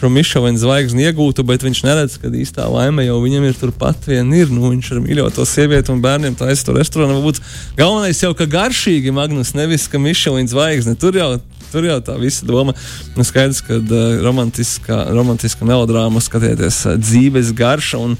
šo 0.00 0.08
Mišelina 0.12 0.60
zvaigzni 0.60 1.04
iegūtu, 1.04 1.44
bet 1.48 1.62
viņš 1.64 1.84
neredz, 1.84 2.16
ka 2.20 2.32
īstā 2.32 2.64
laime 2.72 3.04
jau 3.04 3.20
viņam 3.22 3.44
ir 3.48 3.60
turpat 3.60 4.08
vien 4.08 4.32
ir. 4.36 4.48
Nu, 4.52 4.72
viņš 4.72 4.90
ar 4.96 5.04
mīļoto 5.04 5.44
sievieti 5.48 5.92
un 5.92 6.00
bērniem 6.04 6.40
taisa 6.40 6.70
to 6.70 6.74
restorānu. 6.76 7.20
Galvenais 7.76 8.20
jau 8.24 8.32
ka 8.36 8.48
garšīgi, 8.48 9.12
Magnus, 9.12 9.52
nevis 9.56 9.86
ka 9.92 10.00
Mišelina 10.00 10.50
zvaigzne. 10.50 10.96
Tur 11.00 11.20
jau. 11.20 11.30
Tur 11.74 11.88
jau 11.88 11.98
tā 12.04 12.14
visa 12.20 12.46
doma. 12.46 12.74
Nu, 13.18 13.26
skaidrs, 13.26 13.62
ka 13.66 13.80
uh, 13.80 14.04
romantiskā, 14.24 15.00
romantiskā 15.14 15.66
melodrāma 15.68 16.22
skatieties 16.22 16.84
uh, 16.86 17.00
dzīves 17.00 17.50
garša 17.58 18.02
un, 18.04 18.14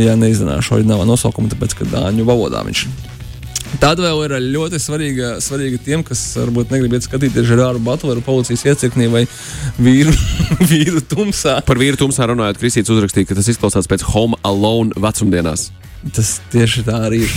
ja 0.00 0.16
neizzināšu 0.18 0.78
oriģinālā 0.78 1.04
nosaukumu, 1.08 1.52
tāpēc, 1.52 1.76
ka 1.76 1.90
dāņu 1.92 2.26
valodā 2.28 2.64
viņš 2.66 2.88
ir. 2.88 3.12
Tad 3.80 4.00
vēl 4.00 4.20
ir 4.24 4.34
ļoti 4.54 4.78
svarīga, 4.80 5.30
svarīga 5.42 5.80
tiem, 5.84 6.02
kas 6.06 6.20
varbūt 6.38 6.70
negrib 6.72 6.94
iet 6.96 7.04
skatīties 7.04 7.48
Žerāru 7.48 7.82
Butleru 7.84 8.22
policijas 8.24 8.62
iecirknī 8.70 9.08
vai 9.12 9.24
vīru, 9.76 10.14
vīru 10.70 11.02
tumsā. 11.04 11.58
Par 11.66 11.80
vīru 11.80 11.98
tumsā 12.00 12.30
runājot, 12.30 12.60
Kristīts 12.62 12.92
uzrakstīja, 12.94 13.28
ka 13.28 13.38
tas 13.38 13.50
izklausās 13.52 13.90
pēc 13.90 14.06
Home 14.14 14.38
Alone 14.46 14.96
vecumdienās. 15.02 15.68
Tas 16.14 16.36
tieši 16.52 16.84
tā 16.86 16.96
arī 17.08 17.22
ir. 17.24 17.32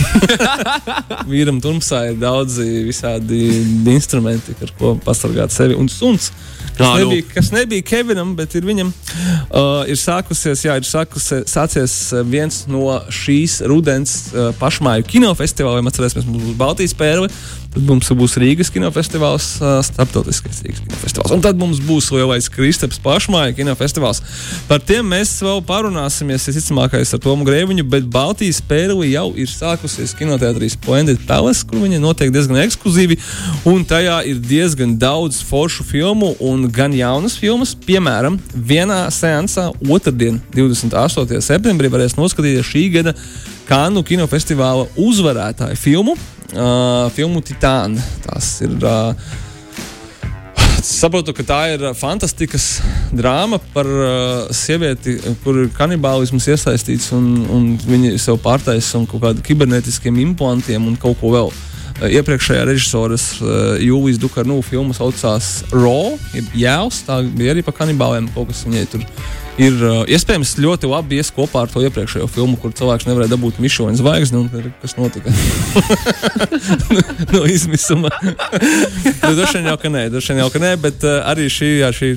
Vīram 1.30 1.58
tumsā 1.62 2.04
ir 2.12 2.18
daudzi 2.20 2.66
visādi 2.86 3.40
instrumenti, 3.90 4.54
ar 4.62 4.72
ko 4.78 4.94
pasargāt 5.04 5.54
sevi 5.54 5.74
un 5.78 5.90
suns. 5.90 6.30
Kas, 6.76 6.86
Ā, 6.86 6.90
nu. 7.00 7.10
nebija, 7.10 7.26
kas 7.34 7.50
nebija 7.52 7.84
Kevinam, 7.84 8.34
bet 8.38 8.54
ir 8.56 8.64
viņam. 8.68 8.92
Uh, 9.50 9.82
ir 9.90 9.98
sākusies, 10.00 10.62
jā, 10.64 10.76
ir 10.80 10.86
sākusies, 10.86 11.48
sācies 11.50 11.96
viens 12.30 12.62
no 12.70 12.84
šīs 13.12 13.58
rudens 13.68 14.14
uh, 14.30 14.50
pašmāju 14.60 15.08
kinofestivāliem. 15.10 15.90
Atcerēsimies, 15.90 16.28
mums 16.28 16.46
būs 16.46 16.60
Baltijas 16.60 16.96
pērle. 16.96 17.28
Tad 17.70 17.84
mums 17.86 18.08
būs 18.18 18.32
Rīgas 18.42 18.66
kinofestivāls, 18.74 19.44
starptautiskais 19.86 20.58
Rīgas 20.64 20.80
kinofestivāls. 20.82 21.30
Un 21.36 21.42
tad 21.44 21.58
mums 21.60 21.78
būs 21.86 22.08
lielais 22.10 22.48
Kristaps 22.50 22.98
pašmāja 23.04 23.54
kinofestivāls. 23.60 24.18
Par 24.66 24.82
tiem 24.82 25.06
mēs 25.12 25.36
vēl 25.38 25.62
parunāsimies, 25.68 26.48
visticamākais, 26.50 27.12
ar 27.14 27.22
Tomu 27.22 27.46
Grēviņu, 27.46 27.84
bet 27.92 28.08
Baltijas 28.10 28.58
pērli 28.66 29.12
jau 29.12 29.28
ir 29.38 29.46
sākusies 29.52 30.16
kinoteātrī 30.18 30.66
Splendid 30.74 31.22
Palace, 31.28 31.62
kur 31.62 31.84
viņi 31.84 32.02
notiek 32.02 32.32
diezgan 32.34 32.58
ekskluzīvi, 32.64 33.20
un 33.70 33.86
tajā 33.86 34.18
ir 34.32 34.42
diezgan 34.42 34.96
daudz 34.98 35.38
foršu 35.46 35.86
filmu 35.86 36.32
un 36.42 36.66
gan 36.74 36.90
jaunas 36.96 37.38
filmas. 37.38 37.76
Piemēram, 37.86 38.40
vienā 38.54 39.04
seansā 39.14 39.70
otrdien, 39.86 40.42
28. 40.58 41.38
septembrī, 41.38 41.86
varēs 41.94 42.18
noskatīties 42.18 42.66
šī 42.74 42.84
gada 42.98 43.14
Kānu 43.70 44.02
kinofestivāla 44.02 44.88
uzvarētāju 44.98 45.78
filmu, 45.78 46.16
uh, 46.56 47.06
filmu 47.14 47.42
Titāna. 47.46 48.02
Tas 48.24 48.56
ir. 48.66 48.74
Uh, 48.82 49.14
saprotu, 50.80 51.34
ka 51.36 51.44
tā 51.46 51.58
ir 51.74 51.84
fantastikas 51.94 52.80
drāma 53.14 53.60
par 53.74 53.86
uh, 53.86 54.50
sievieti, 54.54 55.18
kur 55.44 55.62
ir 55.62 55.72
kanibālisms 55.76 56.48
iesaistīts, 56.50 57.10
un, 57.16 57.28
un 57.52 57.66
viņa 57.78 58.16
sev 58.18 58.40
pārtaisa 58.42 58.98
un 58.98 59.06
kaut 59.10 59.22
kādiem 59.22 59.44
kibernetiskiem 59.46 60.18
implantiem 60.24 60.88
un 60.90 60.96
kaut 61.00 61.20
ko 61.20 61.34
vēl. 61.36 61.52
Iepriekšējā 62.00 62.64
režisoras 62.64 63.26
uh, 63.38 63.76
Jūlijas 63.78 64.18
Dukarnu 64.22 64.56
filma 64.64 64.96
saucās 64.96 65.60
Raw, 65.74 66.16
jeb 66.32 66.50
Jēls. 66.56 67.04
Tā 67.06 67.20
bija 67.28 67.54
arī 67.54 67.64
par 67.66 67.76
kanibāliem, 67.76 68.30
kaut 68.34 68.48
kas 68.50 68.64
viņai 68.66 68.86
tur 68.88 69.04
ir 69.60 69.76
uh, 69.84 70.02
iespējams 70.08 70.54
ļoti 70.60 70.88
labi 70.90 71.18
ies 71.20 71.30
kopā 71.34 71.64
ar 71.64 71.72
to 71.72 71.82
iepriekšējo 71.84 72.28
filmu, 72.30 72.56
kur 72.60 72.72
cilvēks 72.76 73.06
nevarēja 73.08 73.32
dabūt 73.34 73.60
Mišoņa 73.62 74.00
zvaigzni. 74.00 74.42
Kas 74.82 74.96
notika? 74.98 75.32
no 77.34 77.42
izmisuma. 77.50 78.12
nu, 79.24 79.32
droši 79.36 79.58
vien 79.58 79.70
jau 79.70 79.76
ka 79.80 79.92
nē, 79.92 80.06
droši 80.14 80.32
vien 80.32 80.42
jau 80.42 80.48
ka 80.54 80.62
nē, 80.62 80.72
bet 80.82 81.04
uh, 81.06 81.20
arī 81.30 81.48
šī, 81.52 81.70
jā, 81.82 81.90
šī 81.96 82.12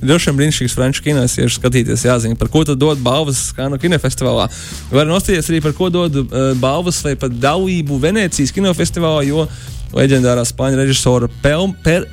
droši 0.00 0.30
vien 0.30 0.40
brīnišķīgs 0.40 0.76
franču 0.78 1.04
kinos 1.04 1.36
ir 1.40 1.52
skatīties 1.52 2.06
jāzina, 2.08 2.38
par 2.40 2.50
ko 2.52 2.64
tad 2.66 2.80
dod 2.80 3.02
balvas 3.04 3.46
Kanu 3.56 3.78
kinofestivālā. 3.82 4.48
Var 4.94 5.10
nostīties 5.10 5.50
arī 5.52 5.60
par 5.64 5.76
ko 5.76 5.90
dod 5.92 6.22
uh, 6.24 6.52
balvas 6.60 7.02
vai 7.04 7.16
pat 7.20 7.34
dalību 7.42 8.00
Venecijas 8.02 8.54
kinofestivālā, 8.54 9.26
jo 9.28 9.48
leģendārā 9.94 10.46
spāņu 10.48 10.80
režisora 10.80 11.30
Pelm, 11.42 11.74
per, 11.84 12.08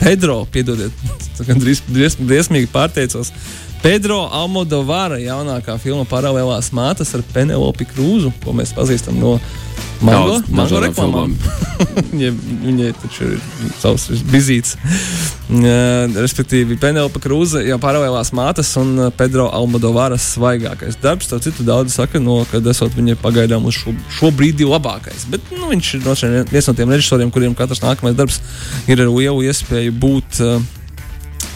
Pedro, 0.00 0.42
piedodiet, 0.52 0.92
gan 1.48 1.60
briesmīgi 1.60 2.68
pārteicos. 2.72 3.32
Pedro 3.82 4.24
Almodovara 4.32 5.18
jaunākā 5.22 5.76
filma 5.82 6.06
Paralēlās 6.08 6.72
mātes 6.74 7.14
ar 7.16 7.24
Penelopi 7.34 7.86
Krūzu, 7.90 8.32
ko 8.42 8.56
mēs 8.56 8.74
pazīstam 8.76 9.20
no 9.20 9.36
Mango, 10.04 10.40
mango 10.52 10.80
reklāmām. 10.82 11.32
viņai, 12.10 12.30
viņai 12.66 12.90
taču 13.00 13.30
ir 13.32 13.70
savs 13.80 14.08
vizīts. 14.28 14.74
Uh, 15.46 16.12
respektīvi, 16.18 16.76
Penelope 16.80 17.20
Krūze 17.22 17.62
jau 17.64 17.78
paralēlās 17.80 18.32
mātes 18.36 18.74
un 18.80 19.08
Pedro 19.16 19.48
Almodovāras 19.56 20.26
svaigākais 20.34 21.00
darbs. 21.00 21.30
Tā 21.30 21.40
citu 21.44 21.64
daudz 21.66 21.96
saka, 21.96 22.20
no, 22.20 22.42
kad 22.50 22.66
esot 22.68 22.96
viņai 22.96 23.16
pagaidām 23.22 23.68
uz 23.68 23.80
šo, 23.80 23.94
šo 24.18 24.32
brīdi 24.36 24.68
labākais. 24.68 25.28
Bet 25.32 25.48
nu, 25.54 25.70
viņš 25.72 25.94
ir 25.96 26.08
viens 26.52 26.68
no 26.68 26.76
tiem 26.76 26.92
režisoriem, 26.92 27.32
kuriem 27.32 27.56
katrs 27.56 27.84
nākamais 27.84 28.18
darbs 28.18 28.42
ir 28.90 29.00
ar 29.00 29.12
lielu 29.12 29.46
iespēju 29.48 29.96
būt. 29.96 30.42
Uh, 30.44 30.74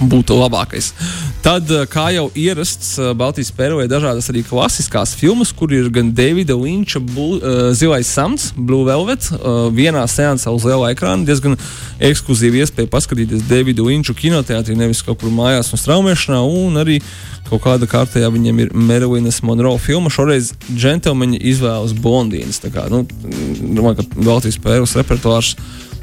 būtu 0.01 0.37
labākais. 0.39 0.95
Tad, 1.41 1.71
eh, 1.73 1.87
kā 1.89 2.11
jau 2.13 2.27
ierasts, 2.37 2.99
eh, 3.01 3.15
Baltijas 3.17 3.49
ir 3.49 3.89
dažādas 3.89 4.29
arī 4.29 4.43
klasiskās 4.45 5.15
filmas, 5.17 5.53
kur 5.57 5.73
ir 5.73 5.89
gan 5.89 6.13
Davida 6.13 6.53
Linča 6.55 7.01
uh, 7.01 7.73
Zilais 7.73 8.07
Samts, 8.07 8.53
Blue 8.55 8.85
Velvet, 8.85 9.31
uh, 9.33 9.73
vienā 9.73 10.05
seansā 10.05 10.53
uz 10.53 10.65
liela 10.65 10.93
ekrāna. 10.93 11.25
Diezgan 11.25 11.57
ekskluzīva 11.99 12.61
iespēja 12.61 12.91
paskatīties 12.93 13.49
Davida 13.49 13.81
Linču 13.81 14.13
kinoteātrī, 14.13 14.77
nevis 14.77 15.01
kaut 15.01 15.21
kur 15.21 15.31
mājās 15.31 15.73
un 15.73 15.81
straumēšanā, 15.81 16.45
un 16.45 16.77
arī 16.77 17.01
kaut 17.49 17.63
kāda 17.65 17.89
kārtējā 17.89 18.29
viņam 18.31 18.61
ir 18.61 18.75
Merilinas 18.75 19.41
Monroe 19.41 19.79
filma. 19.81 20.13
Šoreiz 20.13 20.53
džentlmeņi 20.77 21.41
izvēlas 21.41 21.97
blondīnas. 21.97 22.61
Tā 22.61 22.69
kā, 22.69 22.85
nu, 22.93 23.07
domāju, 23.09 24.03
ka 24.03 24.21
Baltijas 24.21 24.61
pērles 24.61 24.93
repertuārs 25.01 25.57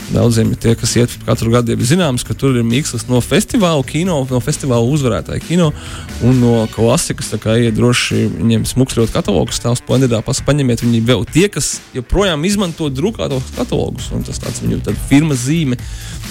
Daudziem 0.07 0.53
ir 0.53 0.59
tie, 0.63 0.71
kas 0.79 0.93
iet 0.95 1.11
katru 1.27 1.51
gadu, 1.51 1.73
ir 1.75 1.83
zināms, 1.83 2.23
ka 2.23 2.35
tur 2.37 2.55
ir 2.55 2.63
mīkslis 2.67 3.09
no 3.09 3.19
festivāla 3.23 3.83
kino, 3.87 4.21
no 4.29 4.39
festivāla 4.43 4.87
uzvarētāja 4.87 5.43
kino 5.43 5.73
un 6.23 6.39
no 6.39 6.53
klasikas. 6.71 7.33
Tā 7.33 7.39
kā 7.43 7.57
iet 7.59 7.75
droši 7.75 8.23
viņiem 8.37 8.63
smukšļot 8.69 9.11
katalogus, 9.15 9.59
tās 9.63 9.83
planētā 9.83 10.21
paņemiet 10.23 10.85
viņi 10.85 11.03
vēl 11.07 11.27
tie, 11.27 11.47
kas 11.51 11.81
joprojām 11.97 12.45
izmanto 12.47 12.87
drukātos 12.87 13.51
katalogus. 13.57 14.07
Tas 14.29 14.39
tāds 14.43 14.63
viņu 14.63 14.79
firmas 15.09 15.43
zīme. 15.43 15.79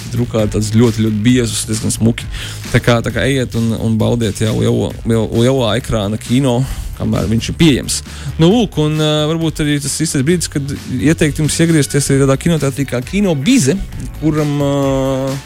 Drukāt 0.07 0.53
tādus 0.55 0.71
ļoti, 0.71 1.03
ļoti 1.03 1.21
biezus, 1.21 1.65
diezgan 1.67 1.91
smuki. 1.93 2.25
Tā 2.71 2.79
kā, 2.81 3.01
tā 3.03 3.11
kā 3.13 3.27
ejiet 3.27 3.57
un, 3.59 3.73
un 3.75 3.97
baudiet 3.99 4.39
jau 4.41 4.55
lielā 4.57 5.73
ekrāna 5.77 6.17
kino 6.21 6.61
kamēr 6.97 7.27
viņš 7.31 7.51
ir 7.51 7.57
pieejams. 7.59 7.99
Nu, 8.41 8.49
lūk, 8.51 8.79
un 8.83 8.97
uh, 8.99 9.25
varbūt 9.31 9.63
arī 9.63 9.77
tas 9.83 9.97
ir 10.03 10.25
brīdis, 10.27 10.51
kad 10.53 10.73
ieteikt 10.97 11.41
jums 11.41 11.59
iegriezties 11.63 12.09
arī 12.11 12.23
tādā 12.23 12.37
kinoteātrī 12.41 12.87
kā 12.89 13.01
Kino 13.05 13.35
Bize, 13.37 13.77
kuram 14.21 14.57
uh, 14.63 15.45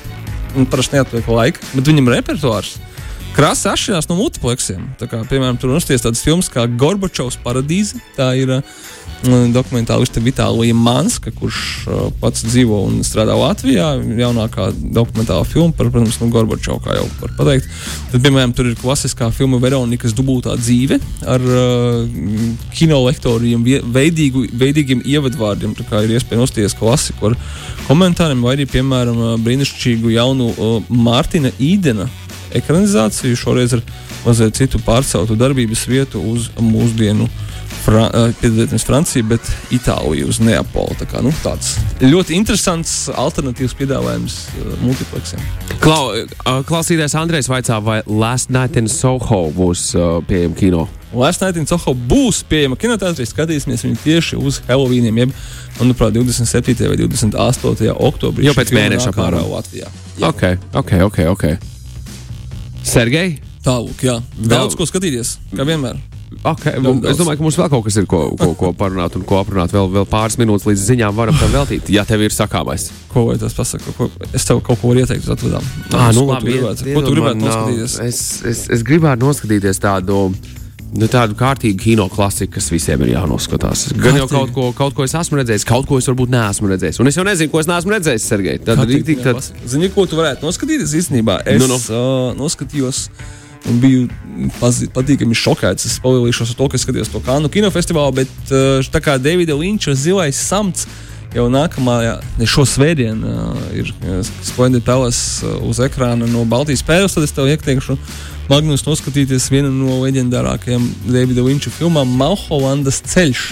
parasti 0.71 0.97
neatliek 0.97 1.27
laika, 1.31 1.67
bet 1.75 1.91
viņam 1.91 2.11
repertuārs. 2.15 2.77
Krāsa 3.31 3.71
atšķirās 3.71 4.09
no 4.09 4.17
multipleksiem. 4.19 4.89
Kā, 4.99 5.21
piemēram, 5.29 5.55
tur 5.59 5.71
nostājas 5.71 6.03
tādas 6.03 6.23
filmas 6.23 6.49
kā 6.51 6.65
Gorbačovs 6.67 7.37
paradīze. 7.39 8.01
Tā 8.17 8.33
ir 8.35 8.51
uh, 8.57 8.81
dokumentāliste 9.21 10.21
Vitālija 10.23 10.73
Manska, 10.73 11.31
kurš 11.35 11.57
uh, 11.85 11.99
pats 12.21 12.41
dzīvo 12.45 12.79
un 12.87 13.01
strādā 13.05 13.35
Latvijā. 13.37 13.93
Jaunākā 14.17 14.71
dokumentāla 14.73 15.45
filma 15.45 15.73
par, 15.77 15.91
protams, 15.93 16.17
no 16.21 16.29
Gorbačova, 16.33 16.81
kā 16.81 16.95
jau 16.97 17.05
var 17.19 17.35
pateikt. 17.37 17.67
Tad, 18.11 18.21
piemēram, 18.23 18.53
tur 18.57 18.71
ir 18.71 18.79
klasiskā 18.81 19.29
filma 19.35 19.59
Veronikas 19.61 20.15
dubultā 20.17 20.55
dzīve 20.57 20.97
ar 21.29 21.45
uh, 21.45 22.07
kinolektoriem, 22.73 23.67
veidīgu, 23.93 24.47
veidīgiem 24.57 25.05
ievadvārdiem. 25.05 25.77
Tā 25.77 25.85
kā 25.89 26.01
ir 26.05 26.15
iespēja 26.17 26.41
nosties 26.41 26.77
klasiku 26.77 27.31
ar 27.31 27.37
komentāriem, 27.85 28.41
vai 28.41 28.57
arī, 28.57 28.65
piemēram, 28.73 29.21
uh, 29.21 29.37
brīnišķīgu 29.45 30.15
jaunu 30.15 30.49
uh, 30.55 30.89
Mārtina 30.89 31.53
Īdena 31.61 32.09
ekranizāciju, 32.57 33.37
šoreiz 33.37 33.77
ar 33.77 33.85
mazliet 34.25 34.57
citu 34.57 34.81
pārceltu 34.83 35.37
darbības 35.39 35.85
vietu 35.87 36.19
uz 36.33 36.49
mūsdienu 36.59 37.29
uh, 37.29 37.47
Fra, 37.81 38.05
eh, 38.13 38.33
piedalīties 38.41 38.85
Francija, 38.85 39.25
bet 39.25 39.47
Itālija 39.73 40.27
uz 40.29 40.39
Neapoli. 40.43 40.97
Tā 40.99 41.07
kā, 41.09 41.23
nu, 41.25 41.33
tāds 41.43 41.73
ļoti 42.03 42.35
interesants 42.37 43.09
alternatīvs 43.09 43.73
piedāvājums 43.79 44.37
uh, 44.51 44.75
multiplexiem. 44.83 45.41
Klau, 45.81 46.11
uh, 46.13 46.61
klausītājs 46.67 47.17
Andrejs 47.17 47.49
vaicā, 47.49 47.79
vai 47.83 48.01
Last 48.05 48.53
Night 48.53 48.77
in 48.77 48.89
Soho 48.91 49.47
būs 49.55 49.91
uh, 49.97 50.19
pieejama 50.27 50.59
kino? 50.59 50.85
Last 51.13 51.41
Night 51.41 51.57
in 51.57 51.67
Soho 51.67 51.95
būs 51.95 52.43
pieejama 52.47 52.77
kinoteātrī. 52.79 53.25
Skatīsimies 53.27 53.83
viņu 53.87 53.99
tieši 54.03 54.39
uz 54.39 54.61
Helovīniem, 54.69 55.23
jeb, 55.25 55.35
manuprāt, 55.79 56.13
27. 56.15 56.85
vai 56.87 56.99
28. 57.01 57.91
oktobrī. 57.97 58.47
Jau 58.47 58.55
pēc 58.57 58.75
mēneša 58.77 59.11
apmēram 59.11 59.49
Latvijā. 59.51 59.91
Jā. 60.21 60.29
Ok, 60.29 60.47
ok, 60.83 60.97
ok. 61.09 61.19
okay. 61.33 61.59
Sergei? 62.87 63.39
Tālāk, 63.61 64.05
jā. 64.05 64.17
Daudz 64.41 64.77
ko 64.77 64.87
skatīties, 64.89 65.35
kā 65.53 65.67
vienmēr. 65.67 65.99
Okay, 66.31 66.79
es 67.11 67.19
domāju, 67.19 67.37
ka 67.41 67.43
mums 67.43 67.57
vēl 67.59 67.67
kaut 67.69 67.83
kas 67.85 67.97
ir, 67.99 68.05
ko, 68.09 68.21
ko, 68.39 68.53
ko 68.57 68.69
parunāt 68.77 69.17
un 69.19 69.25
ko 69.27 69.41
aprunāt. 69.41 69.73
Vēl, 69.75 69.89
vēl 69.91 70.05
pāris 70.09 70.37
minūtes 70.39 70.65
līdz 70.69 70.85
ziņām 70.87 71.17
varam 71.17 71.35
tam 71.37 71.51
veltīt, 71.53 71.91
ja 71.91 72.05
tev 72.07 72.23
ir 72.23 72.33
sakāmais. 72.33 72.87
Ko 73.11 73.27
vai 73.27 73.35
tas 73.41 73.53
pasaka? 73.57 73.91
Ko, 73.97 74.07
es 74.31 74.47
tev 74.47 74.61
kaut 74.63 74.79
ko 74.79 74.93
varu 74.93 75.03
ieteikt 75.03 75.27
uz 75.27 75.33
atvadām. 75.35 75.67
Ah, 75.91 76.07
nu, 76.15 76.23
ko 76.23 76.31
labi, 76.31 76.55
tu 76.55 76.55
gribētu, 76.55 76.87
ko 76.95 77.03
tu 77.03 77.13
gribētu 77.17 77.43
noskatīties? 77.43 77.97
Es, 78.07 78.21
es, 78.47 78.63
es 78.77 78.85
gribētu 78.87 79.27
noskatīties 79.27 79.83
tādu. 79.83 80.23
Nu, 80.91 81.07
tādu 81.07 81.37
kārtīgu 81.39 81.79
kino 81.79 82.07
klasiku, 82.11 82.57
kas 82.57 82.65
visiem 82.67 83.03
ir 83.05 83.13
jānoskatās. 83.13 83.85
Gan 83.95 84.17
jau 84.19 84.25
kaut 84.27 84.49
ko, 84.55 84.65
kaut 84.75 84.95
ko 84.97 85.05
es 85.07 85.13
esmu 85.15 85.39
redzējis, 85.39 85.63
kaut 85.67 85.87
ko 85.87 86.01
es 86.01 86.09
varbūt 86.11 86.33
neesmu 86.33 86.67
redzējis. 86.67 86.99
Un 86.99 87.07
es 87.07 87.15
jau 87.15 87.23
nezinu, 87.23 87.51
ko 87.53 87.61
es 87.63 87.69
neesmu 87.71 87.95
redzējis, 87.95 88.25
Sergei. 88.27 88.59
Tad, 88.59 88.81
rīktīgi, 88.89 89.23
tad... 89.23 89.39
Zini, 89.71 89.87
ko 89.95 90.03
tu 90.03 90.19
varētu 90.19 90.43
noskatīties? 90.43 90.97
Īstenībā 90.99 91.45
es 91.47 91.63
nu, 91.63 91.69
nu. 91.71 91.79
Uh, 91.79 92.33
noskatījos 92.35 93.05
uh, 93.07 93.40
un 93.69 93.77
biju 93.81 94.07
patīkami 94.95 95.37
šokēts. 95.37 95.87
Es 95.87 95.99
palielīšos 96.01 96.53
ar 96.53 96.59
to, 96.59 96.67
ka 96.71 96.81
skatījos 96.81 97.11
to 97.13 97.21
Kanu 97.25 97.51
kinofestivālu, 97.51 98.21
bet 98.23 98.51
eh, 98.51 98.81
tā 98.91 99.01
kā 99.03 99.17
Davida 99.21 99.57
Linča 99.57 99.95
zilais 99.97 100.39
samts. 100.39 100.87
Jau 101.31 101.45
nākamā, 101.47 101.93
ne 102.35 102.43
šo 102.43 102.65
svētdienu, 102.67 103.23
uh, 103.23 103.59
ir 103.71 103.87
Splendid 104.43 104.83
Palace 104.83 105.45
uh, 105.47 105.61
uz 105.63 105.77
ekrāna 105.79 106.27
no 106.27 106.41
Baltijas 106.43 106.83
pēdas. 106.83 107.15
Tad 107.15 107.23
es 107.23 107.31
tev 107.31 107.47
ieteikšu 107.47 107.95
Magnus 108.49 108.83
noskatīties 108.83 109.45
vienu 109.53 109.69
no 109.71 110.01
leģendārākajām 110.01 110.89
Davida 111.05 111.45
Linča 111.45 111.71
filmām 111.71 112.11
Malholandas 112.19 112.99
ceļš. 113.13 113.45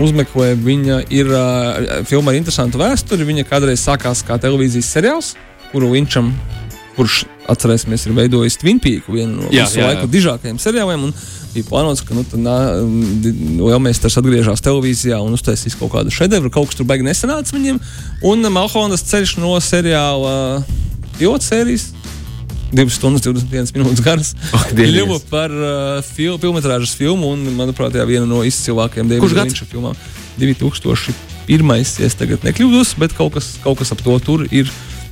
Uzmeklē 0.00 0.54
viņa 0.64 1.02
ir 1.12 1.28
uh, 1.28 2.00
filma 2.08 2.32
ar 2.32 2.40
interesantu 2.40 2.80
vēsturi. 2.80 3.28
Viņa 3.28 3.44
kādreiz 3.50 3.84
sākās 3.84 4.24
kā 4.24 4.40
televīzijas 4.40 4.88
seriāls, 4.96 5.34
kuru 5.74 5.92
Linčam 5.92 6.32
kurš, 7.00 7.24
atcerēsimies, 7.50 8.06
ir 8.06 8.16
veidojis 8.16 8.60
Twin 8.60 8.78
Peaks, 8.82 9.08
vienu 9.10 9.40
no 9.40 9.50
Jā, 9.50 9.64
visu 9.64 9.80
jā, 9.80 9.86
jā. 9.86 9.92
laiku 9.94 10.10
dižākajiem 10.12 10.60
seriāliem. 10.62 11.08
un 11.08 11.14
Bija 11.50 11.66
plānots, 11.66 12.04
ka 12.06 12.14
nu, 12.14 12.22
nā, 12.38 12.56
Lielmeistars 13.58 14.14
atgriežas 14.20 14.62
televīzijā 14.62 15.16
un 15.18 15.34
uztaisīs 15.34 15.74
kaut 15.80 15.90
kādu 15.96 16.12
šedevru. 16.14 16.50
Kaut 16.54 16.70
kas 16.70 16.78
tur 16.78 16.86
beigas 16.86 17.08
nesanāca 17.08 17.56
viņiem. 17.56 17.80
Un 18.30 18.46
Malhonas 18.54 19.02
ceļš 19.08 19.34
no 19.42 19.56
seriāla 19.64 20.62
pilota 21.18 21.48
sērijas 21.48 21.88
2 22.70 22.86
stundas, 22.94 23.24
21 23.26 23.74
minūtes 23.74 24.04
garas. 24.04 24.30
Dievs. 24.78 24.94
Kļuva 24.94 25.18
par 25.30 25.50
uh, 25.50 25.98
fil 26.06 26.38
filmas 26.38 26.94
filmu 26.94 27.32
un, 27.34 27.42
manuprāt, 27.58 27.98
jā, 27.98 28.06
viena 28.06 28.28
no 28.30 28.44
izcilākajām 28.46 29.10
Davida? 29.10 29.42
Linča 29.42 29.66
filmām. 29.66 29.98
2001. 30.38 31.74
ja 31.98 32.06
es 32.06 32.14
tagad 32.14 32.46
nekļūdos, 32.46 32.94
bet 33.02 33.16
kaut 33.18 33.34
kas, 33.34 33.56
kaut 33.64 33.82
kas 33.82 33.90
ap 33.90 34.06
to 34.06 34.14
tur 34.22 34.46
ir. 34.54 34.70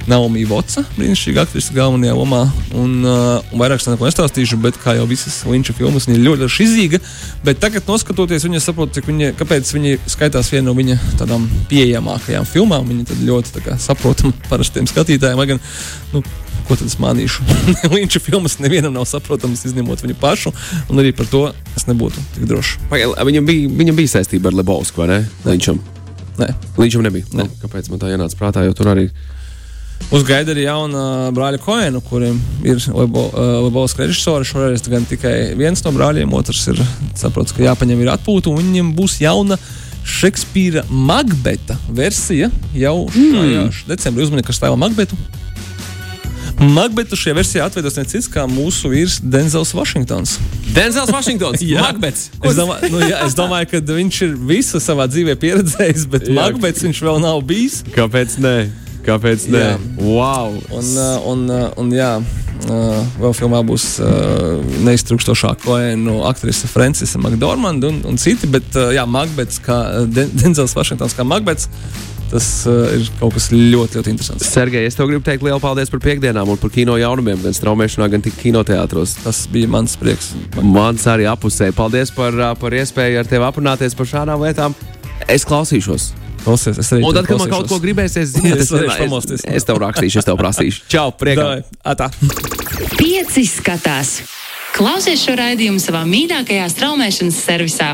Naomi 0.08 0.44
Votsa, 0.48 0.82
brīnišķīga 0.96 1.42
aktrise 1.44 1.74
galvenajā 1.76 2.14
lomā. 2.16 2.40
Un, 2.78 2.96
uh, 3.04 3.52
un 3.52 3.60
vairāk 3.60 3.82
es 3.82 3.88
neko 3.90 4.08
nestāstīšu, 4.08 4.58
bet 4.64 4.78
kā 4.80 4.94
jau 4.96 5.04
visas 5.08 5.36
Linča 5.48 5.74
filmas, 5.76 6.08
viņa 6.08 6.16
ir 6.16 6.24
ļoti, 6.24 6.42
ļoti 6.46 6.64
izīga. 6.64 7.00
Bet 7.44 7.60
tagad, 7.62 7.84
noskatoties, 7.88 8.46
viņa 8.48 8.62
saprot, 8.64 9.00
viņa, 9.04 9.34
kāpēc 9.38 9.72
viņa 9.76 10.00
skaitās 10.08 10.50
viena 10.54 10.70
no 10.70 10.76
viņa 10.78 10.98
tādām 11.20 11.44
pieejamākajām 11.70 12.48
filmām. 12.48 12.88
Viņa 12.88 13.20
ļoti 13.28 13.64
kā, 13.66 13.76
saprotama 13.82 14.32
parastiem 14.48 14.88
skatītājiem. 14.88 15.44
Gan, 15.52 15.62
nu, 16.14 16.24
ko 16.68 16.76
tad 16.76 16.88
es 16.88 16.96
mānīšu? 17.02 17.44
Linča 17.94 18.24
filmas 18.24 18.58
nevienam 18.64 18.96
nav 18.96 19.08
saprotamas, 19.08 19.66
izņemot 19.68 20.04
viņu 20.04 20.16
pašu. 20.20 20.56
Un 20.88 21.04
arī 21.04 21.12
par 21.16 21.28
to 21.28 21.44
es 21.76 21.88
nebūtu 21.88 22.24
tik 22.36 22.48
drošs. 22.48 22.78
Viņam 22.90 23.48
bija, 23.48 23.72
viņam 23.80 24.00
bija 24.00 24.16
saistība 24.16 24.48
ar 24.52 24.60
Lebovsku, 24.62 25.04
vai 25.04 25.12
ne? 25.12 25.22
Līčam. 25.48 25.80
Nē. 26.38 26.52
Līčam 26.78 27.04
nebija. 27.04 27.28
Ne. 27.34 27.48
Nu, 27.48 27.58
kāpēc 27.64 27.90
man 27.92 28.00
tā 28.00 28.12
ienāca 28.14 28.38
prātā? 28.38 28.64
Jo 28.64 28.76
tur 28.78 28.92
arī 28.94 29.08
Mums 30.08 30.24
gaida 30.24 30.54
arī 30.54 30.64
jauna 30.64 31.02
brāļa 31.36 31.58
Koena, 31.60 32.00
kuriem 32.00 32.38
ir 32.64 32.80
Lebovs 32.88 33.96
režisori. 33.98 34.46
Šoreiz 34.48 34.86
gan 34.88 35.04
tikai 35.08 35.52
viens 35.58 35.84
no 35.84 35.92
brāļiem, 35.92 36.32
otrs 36.38 36.62
ir 36.72 36.80
saprots, 37.18 37.52
ka 37.52 37.66
jāpaņem 37.66 38.00
ir 38.06 38.14
atpūta, 38.14 38.48
un 38.48 38.62
viņiem 38.62 38.94
būs 38.96 39.18
jauna 39.20 39.58
Šekspīra 40.08 40.86
Magbeta 40.88 41.76
versija 41.92 42.48
jau 42.72 43.02
šajā 43.12 43.66
mm. 43.66 43.84
decembrī. 43.90 44.24
Uzmanīgi, 44.24 44.48
kas 44.48 44.62
stāv 44.62 44.78
Magbetu. 44.80 45.18
Magbetu 46.58 47.14
šajā 47.18 47.36
versijā 47.36 47.68
atveidos 47.68 48.00
ne 48.00 48.06
cits 48.08 48.26
kā 48.32 48.42
mūsu 48.50 48.88
vīrs 48.90 49.20
Denzels 49.22 49.70
Vašingtons. 49.76 50.38
Denzels 50.74 51.12
Vašingtons. 51.14 51.62
Jā. 51.74 51.84
Makbets. 51.84 52.30
Es 52.40 52.58
domāju, 52.58 52.90
nu, 52.96 53.04
jā, 53.04 53.20
es 53.28 53.36
domāju, 53.38 53.68
ka 53.74 53.84
viņš 53.92 54.24
ir 54.26 54.34
visu 54.48 54.80
savā 54.82 55.06
dzīvē 55.12 55.36
pieredzējis, 55.38 56.08
bet 56.10 56.26
Jā. 56.26 56.34
Magbets 56.40 56.88
viņš 56.88 57.04
vēl 57.04 57.22
nav 57.22 57.44
bijis. 57.46 57.82
Kāpēc 57.94 58.40
ne? 58.42 58.56
Kāpēc 59.08 59.46
ne? 59.52 59.62
Jā. 59.64 59.78
Wow! 60.04 60.58
Un, 60.76 60.90
uh, 60.98 61.30
un, 61.32 61.46
uh, 61.48 61.62
un 61.80 61.94
jā, 61.96 62.10
uh, 62.20 62.98
vēl 63.22 63.32
filmā 63.38 63.62
būs 63.66 63.86
neiztrukšošā 64.84 65.54
koēnu 65.64 66.20
aktrise 66.28 66.68
Francisa 66.70 67.20
Makdormanda 67.22 67.88
un, 67.92 68.02
un 68.08 68.20
citi, 68.20 68.50
bet 68.50 68.76
jā, 68.94 69.06
Magbets, 69.08 69.62
kā 69.64 69.80
Den- 70.12 70.34
Denzels 70.36 70.76
Vašingtons, 70.76 71.16
kā 71.16 71.24
Magbets, 71.26 71.70
tas 72.28 72.46
uh, 72.68 72.90
ir 72.92 73.08
kaut 73.22 73.32
kas 73.38 73.48
ļoti, 73.54 73.96
ļoti 73.96 74.12
interesants. 74.12 74.50
Sergei, 74.52 74.84
es 74.84 74.98
tev 74.98 75.08
gribu 75.08 75.24
teikt 75.24 75.46
lielu 75.46 75.60
paldies 75.62 75.88
par 75.88 76.02
piekdienām 76.04 76.50
un 76.52 76.60
par 76.60 76.72
kino 76.74 76.98
jaunumiem, 77.00 77.40
gan 77.46 77.56
straumēšanā, 77.56 78.10
gan 78.12 78.24
tik 78.26 78.36
kinoteātros. 78.42 79.16
Tas 79.24 79.46
bija 79.48 79.70
mans 79.72 79.96
prieks. 79.96 80.34
Mans 80.60 81.08
arī 81.08 81.24
apusē. 81.30 81.70
Paldies 81.72 82.12
par, 82.12 82.36
par 82.60 82.76
iespēju 82.76 83.22
ar 83.22 83.30
tevi 83.32 83.48
aprunāties 83.48 83.96
par 83.96 84.12
šādām 84.12 84.44
lietām. 84.44 84.76
Es 85.24 85.48
klausīšos. 85.48 86.10
Klausies, 86.48 86.80
es 86.80 86.92
arī 86.96 87.04
Un 87.04 87.16
tad, 87.16 87.28
kad 87.28 87.40
man 87.42 87.50
kaut 87.52 87.68
ko 87.68 87.78
gribēsies, 87.82 88.32
ziniet, 88.32 88.60
Es 88.62 88.72
es, 88.72 89.30
es, 89.36 89.46
es 89.60 89.68
tev 89.68 89.80
rakstīšu, 89.82 90.22
es 90.22 90.28
tev 90.28 90.38
prasīšu. 90.40 90.86
Čau, 90.94 91.10
priekā! 91.20 91.44
Davai, 91.44 91.62
atā. 91.84 92.08
Pieci 92.96 93.44
skatās. 93.48 94.18
Klausies 94.78 95.20
šo 95.24 95.34
raidījumu 95.38 95.80
savā 95.82 96.04
mīļākajā 96.08 96.68
straumēšanas 96.72 97.42
servisā. 97.44 97.90